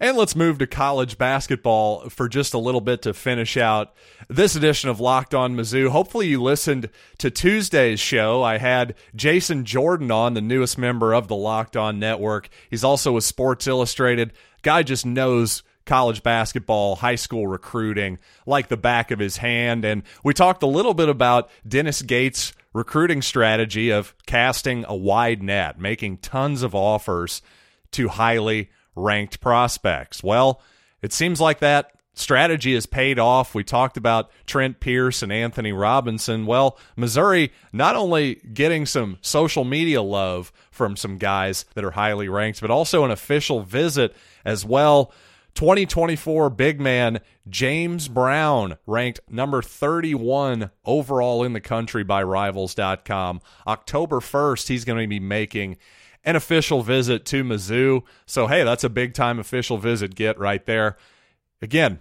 And 0.00 0.16
let's 0.16 0.36
move 0.36 0.58
to 0.58 0.66
college 0.66 1.18
basketball 1.18 2.08
for 2.08 2.28
just 2.28 2.54
a 2.54 2.58
little 2.58 2.80
bit 2.80 3.02
to 3.02 3.12
finish 3.12 3.56
out 3.56 3.94
this 4.28 4.54
edition 4.54 4.90
of 4.90 5.00
Locked 5.00 5.34
On 5.34 5.56
Mizzou. 5.56 5.88
Hopefully, 5.88 6.28
you 6.28 6.40
listened 6.40 6.88
to 7.18 7.30
Tuesday's 7.30 7.98
show. 7.98 8.42
I 8.42 8.58
had 8.58 8.94
Jason 9.16 9.64
Jordan 9.64 10.12
on, 10.12 10.34
the 10.34 10.40
newest 10.40 10.78
member 10.78 11.12
of 11.12 11.26
the 11.26 11.34
Locked 11.34 11.76
On 11.76 11.98
Network. 11.98 12.48
He's 12.70 12.84
also 12.84 13.12
with 13.12 13.24
Sports 13.24 13.66
Illustrated. 13.66 14.32
Guy 14.62 14.84
just 14.84 15.04
knows 15.04 15.64
college 15.84 16.22
basketball, 16.22 16.96
high 16.96 17.16
school 17.16 17.48
recruiting 17.48 18.18
like 18.46 18.68
the 18.68 18.76
back 18.76 19.10
of 19.10 19.18
his 19.18 19.38
hand. 19.38 19.84
And 19.84 20.04
we 20.22 20.32
talked 20.32 20.62
a 20.62 20.66
little 20.66 20.94
bit 20.94 21.08
about 21.08 21.50
Dennis 21.66 22.02
Gates' 22.02 22.52
recruiting 22.72 23.22
strategy 23.22 23.90
of 23.90 24.14
casting 24.26 24.84
a 24.86 24.94
wide 24.94 25.42
net, 25.42 25.80
making 25.80 26.18
tons 26.18 26.62
of 26.62 26.74
offers 26.74 27.42
to 27.92 28.08
highly 28.08 28.70
ranked 28.98 29.40
prospects. 29.40 30.22
Well, 30.22 30.60
it 31.02 31.12
seems 31.12 31.40
like 31.40 31.60
that 31.60 31.92
strategy 32.14 32.74
has 32.74 32.86
paid 32.86 33.18
off. 33.18 33.54
We 33.54 33.64
talked 33.64 33.96
about 33.96 34.30
Trent 34.46 34.80
Pierce 34.80 35.22
and 35.22 35.32
Anthony 35.32 35.72
Robinson. 35.72 36.46
Well, 36.46 36.78
Missouri 36.96 37.52
not 37.72 37.96
only 37.96 38.36
getting 38.52 38.86
some 38.86 39.18
social 39.20 39.64
media 39.64 40.02
love 40.02 40.52
from 40.70 40.96
some 40.96 41.18
guys 41.18 41.64
that 41.74 41.84
are 41.84 41.92
highly 41.92 42.28
ranked, 42.28 42.60
but 42.60 42.70
also 42.70 43.04
an 43.04 43.10
official 43.10 43.62
visit 43.62 44.14
as 44.44 44.64
well. 44.64 45.12
2024 45.54 46.50
big 46.50 46.80
man 46.80 47.20
James 47.48 48.06
Brown 48.06 48.76
ranked 48.86 49.20
number 49.28 49.60
31 49.60 50.70
overall 50.84 51.42
in 51.42 51.52
the 51.52 51.60
country 51.60 52.04
by 52.04 52.22
rivals.com. 52.22 53.40
October 53.66 54.20
1st, 54.20 54.68
he's 54.68 54.84
going 54.84 55.00
to 55.00 55.08
be 55.08 55.18
making 55.18 55.76
an 56.28 56.36
official 56.36 56.82
visit 56.82 57.24
to 57.24 57.42
Mizzou. 57.42 58.02
So, 58.26 58.48
hey, 58.48 58.62
that's 58.62 58.84
a 58.84 58.90
big 58.90 59.14
time 59.14 59.38
official 59.38 59.78
visit 59.78 60.14
get 60.14 60.38
right 60.38 60.64
there. 60.66 60.98
Again, 61.62 62.00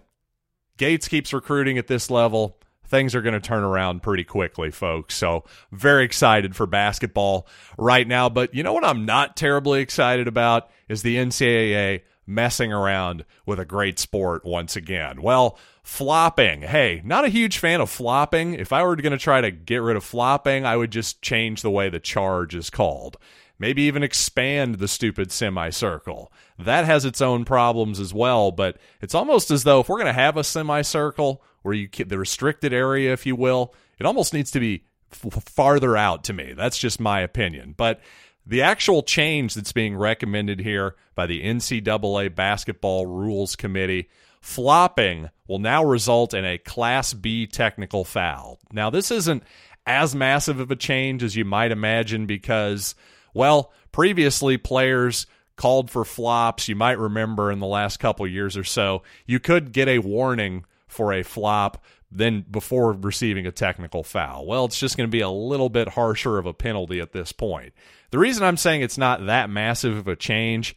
Gates 0.75 1.07
keeps 1.07 1.31
recruiting 1.31 1.77
at 1.77 1.87
this 1.87 2.11
level. 2.11 2.59
Things 2.85 3.15
are 3.15 3.21
going 3.21 3.35
to 3.35 3.39
turn 3.39 3.63
around 3.63 4.03
pretty 4.03 4.25
quickly, 4.25 4.69
folks. 4.69 5.15
So, 5.15 5.45
very 5.71 6.03
excited 6.03 6.57
for 6.57 6.65
basketball 6.65 7.47
right 7.77 8.05
now. 8.05 8.27
But 8.27 8.53
you 8.53 8.63
know 8.63 8.73
what 8.73 8.83
I'm 8.83 9.05
not 9.05 9.37
terribly 9.37 9.79
excited 9.79 10.27
about 10.27 10.69
is 10.89 11.03
the 11.03 11.15
NCAA 11.15 12.01
messing 12.29 12.73
around 12.73 13.23
with 13.45 13.61
a 13.61 13.65
great 13.65 13.97
sport 13.97 14.43
once 14.43 14.75
again. 14.75 15.21
Well, 15.21 15.57
flopping. 15.83 16.63
Hey, 16.63 17.01
not 17.05 17.23
a 17.23 17.29
huge 17.29 17.59
fan 17.59 17.79
of 17.79 17.89
flopping. 17.89 18.55
If 18.55 18.73
I 18.73 18.83
were 18.83 18.97
going 18.97 19.13
to 19.13 19.17
try 19.17 19.39
to 19.39 19.51
get 19.51 19.77
rid 19.77 19.95
of 19.95 20.03
flopping, 20.03 20.65
I 20.65 20.75
would 20.75 20.91
just 20.91 21.21
change 21.21 21.61
the 21.61 21.71
way 21.71 21.87
the 21.87 22.01
charge 22.01 22.53
is 22.55 22.69
called 22.69 23.15
maybe 23.59 23.83
even 23.83 24.03
expand 24.03 24.75
the 24.75 24.87
stupid 24.87 25.31
semicircle. 25.31 26.31
That 26.59 26.85
has 26.85 27.05
its 27.05 27.21
own 27.21 27.45
problems 27.45 27.99
as 27.99 28.13
well, 28.13 28.51
but 28.51 28.77
it's 29.01 29.15
almost 29.15 29.51
as 29.51 29.63
though 29.63 29.79
if 29.79 29.89
we're 29.89 29.97
going 29.97 30.07
to 30.07 30.13
have 30.13 30.37
a 30.37 30.43
semicircle 30.43 31.41
where 31.61 31.73
you 31.73 31.87
keep 31.87 32.09
the 32.09 32.19
restricted 32.19 32.73
area, 32.73 33.13
if 33.13 33.25
you 33.25 33.35
will, 33.35 33.73
it 33.99 34.05
almost 34.05 34.33
needs 34.33 34.51
to 34.51 34.59
be 34.59 34.83
f- 35.11 35.43
farther 35.43 35.97
out 35.97 36.23
to 36.25 36.33
me. 36.33 36.53
That's 36.55 36.77
just 36.77 36.99
my 36.99 37.21
opinion. 37.21 37.73
But 37.75 37.99
the 38.45 38.61
actual 38.61 39.03
change 39.03 39.53
that's 39.53 39.73
being 39.73 39.97
recommended 39.97 40.59
here 40.61 40.95
by 41.15 41.25
the 41.25 41.43
NCAA 41.43 42.33
Basketball 42.33 43.05
Rules 43.05 43.55
Committee 43.55 44.09
flopping 44.39 45.29
will 45.47 45.59
now 45.59 45.83
result 45.83 46.33
in 46.33 46.45
a 46.45 46.57
Class 46.57 47.13
B 47.13 47.45
technical 47.47 48.05
foul. 48.05 48.59
Now, 48.71 48.89
this 48.89 49.11
isn't 49.11 49.43
as 49.85 50.15
massive 50.15 50.59
of 50.59 50.71
a 50.71 50.75
change 50.75 51.23
as 51.23 51.35
you 51.35 51.43
might 51.43 51.71
imagine 51.71 52.25
because 52.25 52.95
well, 53.37 53.71
previously 53.91 54.57
players 54.57 55.27
called 55.55 55.89
for 55.89 56.03
flops. 56.03 56.67
You 56.67 56.75
might 56.75 56.99
remember 56.99 57.51
in 57.51 57.59
the 57.59 57.67
last 57.67 57.97
couple 57.97 58.27
years 58.27 58.57
or 58.57 58.63
so, 58.63 59.03
you 59.25 59.39
could 59.39 59.71
get 59.71 59.87
a 59.87 59.99
warning 59.99 60.65
for 60.87 61.13
a 61.13 61.23
flop 61.23 61.83
then 62.11 62.45
before 62.49 62.93
receiving 62.93 63.45
a 63.45 63.51
technical 63.51 64.03
foul. 64.03 64.45
Well, 64.45 64.65
it's 64.65 64.79
just 64.79 64.97
going 64.97 65.07
to 65.07 65.11
be 65.11 65.21
a 65.21 65.29
little 65.29 65.69
bit 65.69 65.89
harsher 65.89 66.37
of 66.37 66.45
a 66.45 66.53
penalty 66.53 66.99
at 66.99 67.11
this 67.11 67.31
point. 67.31 67.73
The 68.11 68.19
reason 68.19 68.43
I'm 68.43 68.57
saying 68.57 68.81
it's 68.81 68.97
not 68.97 69.25
that 69.25 69.49
massive 69.49 69.97
of 69.97 70.07
a 70.07 70.15
change, 70.15 70.75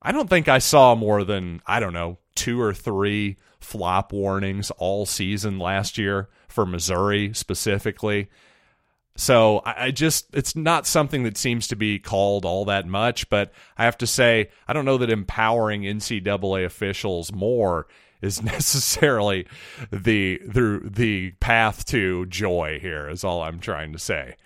I 0.00 0.12
don't 0.12 0.30
think 0.30 0.48
I 0.48 0.58
saw 0.58 0.94
more 0.94 1.24
than, 1.24 1.60
I 1.66 1.80
don't 1.80 1.92
know, 1.92 2.18
two 2.34 2.60
or 2.60 2.72
three 2.72 3.36
flop 3.60 4.12
warnings 4.12 4.70
all 4.72 5.06
season 5.06 5.58
last 5.58 5.98
year 5.98 6.28
for 6.48 6.64
Missouri 6.64 7.32
specifically. 7.34 8.30
So 9.16 9.62
I, 9.64 9.92
just, 9.92 10.34
it's 10.34 10.56
not 10.56 10.88
something 10.88 11.22
that 11.22 11.36
seems 11.36 11.68
to 11.68 11.76
be 11.76 12.00
called 12.00 12.44
all 12.44 12.64
that 12.64 12.86
much, 12.86 13.28
but 13.28 13.52
I 13.78 13.84
have 13.84 13.98
to 13.98 14.08
say, 14.08 14.50
I 14.66 14.72
don't 14.72 14.84
know 14.84 14.98
that 14.98 15.10
empowering 15.10 15.82
NCAA 15.82 16.64
officials 16.64 17.32
more 17.32 17.86
is 18.24 18.42
necessarily 18.42 19.46
the 19.92 20.40
the 20.44 20.80
the 20.82 21.30
path 21.32 21.84
to 21.86 22.26
joy 22.26 22.78
here 22.80 23.08
is 23.08 23.22
all 23.22 23.42
I'm 23.42 23.60
trying 23.60 23.92
to 23.92 23.98
say. 23.98 24.36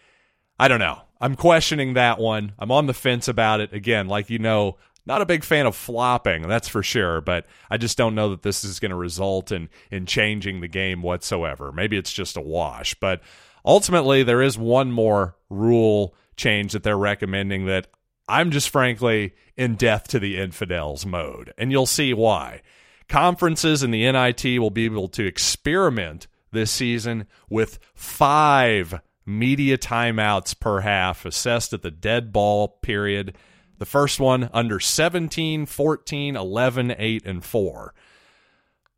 I 0.59 0.69
don't 0.69 0.81
know. 0.81 1.01
I'm 1.21 1.37
questioning 1.37 1.95
that 1.95 2.19
one. 2.19 2.53
I'm 2.59 2.73
on 2.73 2.87
the 2.87 2.95
fence 2.95 3.29
about 3.29 3.61
it. 3.61 3.73
Again, 3.73 4.09
like 4.09 4.29
you 4.29 4.39
know, 4.39 4.77
not 5.07 5.23
a 5.23 5.27
big 5.27 5.45
fan 5.45 5.67
of 5.67 5.75
flopping, 5.77 6.43
that's 6.43 6.69
for 6.69 6.83
sure, 6.83 7.21
but 7.21 7.47
I 7.71 7.77
just 7.79 7.97
don't 7.97 8.15
know 8.15 8.31
that 8.31 8.43
this 8.43 8.65
is 8.65 8.81
going 8.81 8.91
to 8.91 8.97
result 8.97 9.51
in 9.53 9.69
in 9.91 10.07
changing 10.07 10.61
the 10.61 10.69
game 10.69 11.01
whatsoever. 11.01 11.73
Maybe 11.73 11.97
it's 11.97 12.13
just 12.13 12.37
a 12.37 12.43
wash, 12.43 12.95
but 12.95 13.23
ultimately, 13.69 14.25
there 14.25 14.43
is 14.43 14.59
one 14.59 14.91
more 14.91 15.37
rule 15.49 16.15
change 16.37 16.73
that 16.73 16.83
they're 16.83 16.99
recommending 16.99 17.67
that 17.67 17.87
I'm 18.29 18.51
just 18.51 18.71
frankly 18.71 19.35
in 19.57 19.77
death 19.77 20.09
to 20.09 20.19
the 20.19 20.39
infidels 20.39 21.07
mode, 21.07 21.53
and 21.57 21.71
you'll 21.71 21.87
see 21.87 22.13
why. 22.13 22.63
Conferences 23.09 23.83
and 23.83 23.93
the 23.93 24.11
NIT 24.11 24.61
will 24.61 24.71
be 24.71 24.85
able 24.85 25.09
to 25.09 25.27
experiment 25.27 26.27
this 26.51 26.71
season 26.71 27.27
with 27.49 27.79
five 27.95 29.01
media 29.25 29.77
timeouts 29.79 30.59
per 30.59 30.81
half 30.81 31.25
assessed 31.25 31.73
at 31.73 31.83
the 31.83 31.91
dead 31.91 32.33
ball 32.33 32.69
period. 32.69 33.37
The 33.79 33.87
first 33.87 34.19
one 34.19 34.51
under 34.53 34.81
17, 34.81 35.67
14, 35.67 36.37
11, 36.37 36.95
8, 36.99 37.27
and 37.27 37.45
4. 37.45 37.95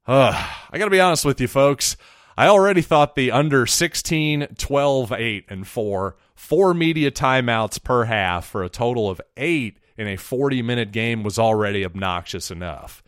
Uh, 0.06 0.48
I 0.70 0.78
got 0.78 0.86
to 0.86 0.90
be 0.90 1.00
honest 1.00 1.24
with 1.24 1.40
you, 1.40 1.48
folks. 1.48 1.96
I 2.40 2.46
already 2.46 2.80
thought 2.80 3.16
the 3.16 3.32
under 3.32 3.66
16, 3.66 4.54
12, 4.56 5.12
8, 5.12 5.44
and 5.50 5.68
4, 5.68 6.16
four 6.34 6.72
media 6.72 7.10
timeouts 7.10 7.84
per 7.84 8.04
half 8.04 8.46
for 8.46 8.62
a 8.62 8.70
total 8.70 9.10
of 9.10 9.20
eight 9.36 9.78
in 9.98 10.08
a 10.08 10.16
40 10.16 10.62
minute 10.62 10.90
game 10.90 11.22
was 11.22 11.38
already 11.38 11.84
obnoxious 11.84 12.50
enough. 12.50 13.02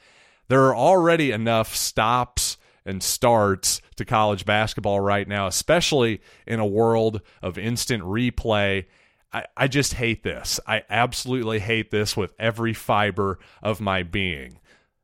There 0.48 0.64
are 0.64 0.76
already 0.76 1.30
enough 1.30 1.74
stops 1.74 2.58
and 2.84 3.02
starts 3.02 3.80
to 3.96 4.04
college 4.04 4.44
basketball 4.44 5.00
right 5.00 5.26
now, 5.26 5.46
especially 5.46 6.20
in 6.46 6.60
a 6.60 6.66
world 6.66 7.22
of 7.40 7.56
instant 7.56 8.02
replay. 8.02 8.84
I, 9.32 9.46
I 9.56 9.66
just 9.66 9.94
hate 9.94 10.24
this. 10.24 10.60
I 10.66 10.82
absolutely 10.90 11.60
hate 11.60 11.90
this 11.90 12.18
with 12.18 12.34
every 12.38 12.74
fiber 12.74 13.38
of 13.62 13.80
my 13.80 14.02
being. 14.02 14.58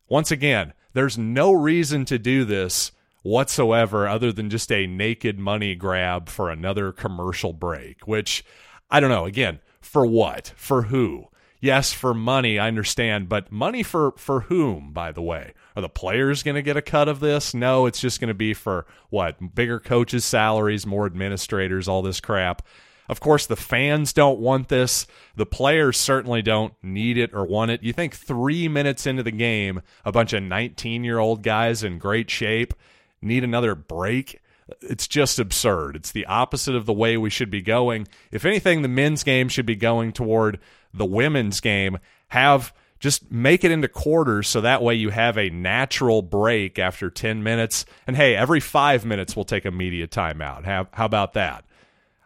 Once 0.06 0.30
again, 0.30 0.74
there's 0.92 1.16
no 1.16 1.50
reason 1.50 2.04
to 2.04 2.18
do 2.18 2.44
this 2.44 2.92
whatsoever 3.28 4.08
other 4.08 4.32
than 4.32 4.50
just 4.50 4.72
a 4.72 4.86
naked 4.86 5.38
money 5.38 5.74
grab 5.74 6.28
for 6.28 6.50
another 6.50 6.92
commercial 6.92 7.52
break, 7.52 8.06
which 8.06 8.44
I 8.90 9.00
don't 9.00 9.10
know. 9.10 9.26
Again, 9.26 9.60
for 9.80 10.06
what? 10.06 10.52
For 10.56 10.82
who? 10.82 11.26
Yes, 11.60 11.92
for 11.92 12.14
money, 12.14 12.58
I 12.58 12.68
understand, 12.68 13.28
but 13.28 13.50
money 13.50 13.82
for 13.82 14.12
for 14.16 14.42
whom, 14.42 14.92
by 14.92 15.10
the 15.10 15.22
way? 15.22 15.54
Are 15.74 15.82
the 15.82 15.88
players 15.88 16.42
going 16.42 16.54
to 16.54 16.62
get 16.62 16.76
a 16.76 16.82
cut 16.82 17.08
of 17.08 17.20
this? 17.20 17.52
No, 17.52 17.86
it's 17.86 18.00
just 18.00 18.20
going 18.20 18.28
to 18.28 18.34
be 18.34 18.54
for 18.54 18.86
what? 19.10 19.54
Bigger 19.54 19.80
coaches' 19.80 20.24
salaries, 20.24 20.86
more 20.86 21.06
administrators, 21.06 21.88
all 21.88 22.02
this 22.02 22.20
crap. 22.20 22.62
Of 23.08 23.20
course, 23.20 23.46
the 23.46 23.56
fans 23.56 24.12
don't 24.12 24.38
want 24.38 24.68
this. 24.68 25.06
The 25.34 25.46
players 25.46 25.96
certainly 25.96 26.42
don't 26.42 26.74
need 26.82 27.16
it 27.16 27.32
or 27.32 27.44
want 27.44 27.70
it. 27.70 27.82
You 27.82 27.92
think 27.92 28.14
three 28.14 28.68
minutes 28.68 29.06
into 29.06 29.22
the 29.22 29.32
game, 29.32 29.80
a 30.04 30.12
bunch 30.12 30.32
of 30.34 30.42
19 30.42 31.04
year 31.04 31.18
old 31.18 31.42
guys 31.42 31.82
in 31.82 31.98
great 31.98 32.30
shape 32.30 32.74
need 33.20 33.44
another 33.44 33.74
break. 33.74 34.40
It's 34.82 35.08
just 35.08 35.38
absurd. 35.38 35.96
It's 35.96 36.12
the 36.12 36.26
opposite 36.26 36.74
of 36.74 36.86
the 36.86 36.92
way 36.92 37.16
we 37.16 37.30
should 37.30 37.50
be 37.50 37.62
going. 37.62 38.06
If 38.30 38.44
anything, 38.44 38.82
the 38.82 38.88
men's 38.88 39.24
game 39.24 39.48
should 39.48 39.66
be 39.66 39.76
going 39.76 40.12
toward 40.12 40.60
the 40.92 41.06
women's 41.06 41.60
game. 41.60 41.98
Have 42.28 42.74
just 43.00 43.30
make 43.30 43.64
it 43.64 43.70
into 43.70 43.88
quarters 43.88 44.48
so 44.48 44.60
that 44.60 44.82
way 44.82 44.94
you 44.94 45.10
have 45.10 45.38
a 45.38 45.50
natural 45.50 46.20
break 46.20 46.78
after 46.78 47.10
10 47.10 47.42
minutes. 47.42 47.84
And 48.06 48.16
hey, 48.16 48.34
every 48.34 48.60
five 48.60 49.04
minutes 49.04 49.36
we'll 49.36 49.44
take 49.44 49.64
a 49.64 49.70
media 49.70 50.08
timeout. 50.08 50.64
How, 50.64 50.88
how 50.92 51.04
about 51.04 51.34
that? 51.34 51.64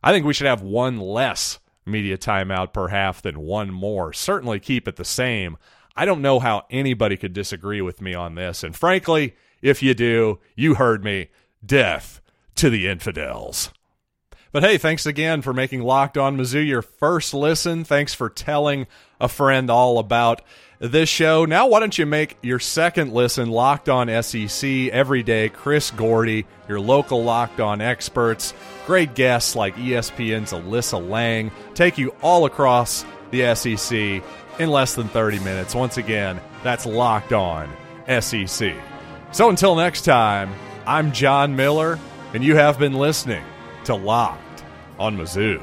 I 0.03 0.13
think 0.13 0.27
we 0.27 0.33
should 0.33 0.47
have 0.47 0.63
one 0.63 0.99
less 0.99 1.59
media 1.85 2.17
timeout 2.17 2.73
per 2.73 2.89
half 2.89 3.23
than 3.23 3.41
one 3.41 3.71
more. 3.71 4.13
Certainly 4.13 4.61
keep 4.61 4.89
it 4.89 4.97
the 4.97 5.05
same. 5.05 5.59
I 5.95 6.07
don't 6.07 6.23
know 6.23 6.39
how 6.39 6.65
anybody 6.71 7.17
could 7.17 7.35
disagree 7.35 7.83
with 7.83 8.01
me 8.01 8.15
on 8.15 8.35
this. 8.35 8.65
And 8.65 8.75
frankly, 8.75 9.37
if 9.63 9.83
you 9.83 9.95
do, 9.95 10.41
you 10.55 10.75
heard 10.75 11.03
me. 11.03 11.29
Death 11.65 12.21
to 12.57 12.69
the 12.69 12.89
infidels. 12.89 13.71
But 14.53 14.63
hey, 14.63 14.77
thanks 14.77 15.07
again 15.07 15.41
for 15.41 15.55
making 15.55 15.81
Locked 15.81 16.19
On 16.19 16.37
Mizzou 16.37 16.67
your 16.67 16.83
first 16.83 17.33
listen. 17.33 17.85
Thanks 17.85 18.13
for 18.13 18.29
telling 18.29 18.87
a 19.19 19.27
friend 19.27 19.71
all 19.71 19.99
about 19.99 20.43
this 20.79 21.09
show. 21.09 21.47
Now, 21.47 21.69
why 21.69 21.81
don't 21.81 21.97
you 21.97 22.05
make 22.05 22.37
your 22.43 22.59
second 22.59 23.15
listen 23.15 23.49
Locked 23.49 23.89
On 23.89 24.23
SEC 24.23 24.69
every 24.89 25.23
day? 25.23 25.49
Chris 25.49 25.91
Gordy, 25.91 26.45
your 26.69 26.81
local 26.81 27.25
Locked 27.25 27.61
On 27.61 27.81
experts, 27.81 28.53
great 28.85 29.15
guests 29.15 29.57
like 29.57 29.75
ESPN's 29.77 30.53
Alyssa 30.53 31.09
Lang, 31.09 31.51
take 31.73 31.97
you 31.97 32.15
all 32.21 32.45
across 32.45 33.07
the 33.31 33.55
SEC 33.55 34.23
in 34.59 34.71
less 34.71 34.95
than 34.95 35.09
30 35.09 35.39
minutes. 35.39 35.75
Once 35.75 35.97
again, 35.97 36.39
that's 36.63 36.85
Locked 36.85 37.33
On 37.33 37.71
SEC. 38.21 38.75
So 39.33 39.49
until 39.49 39.75
next 39.75 40.03
time, 40.03 40.53
I'm 40.87 41.11
John 41.11 41.57
Miller, 41.57 41.99
and 42.35 42.45
you 42.45 42.55
have 42.57 42.79
been 42.79 42.93
listening 42.93 43.43
to 43.85 43.95
Locked 43.95 44.63
on 44.99 45.17
Mizzou. 45.17 45.59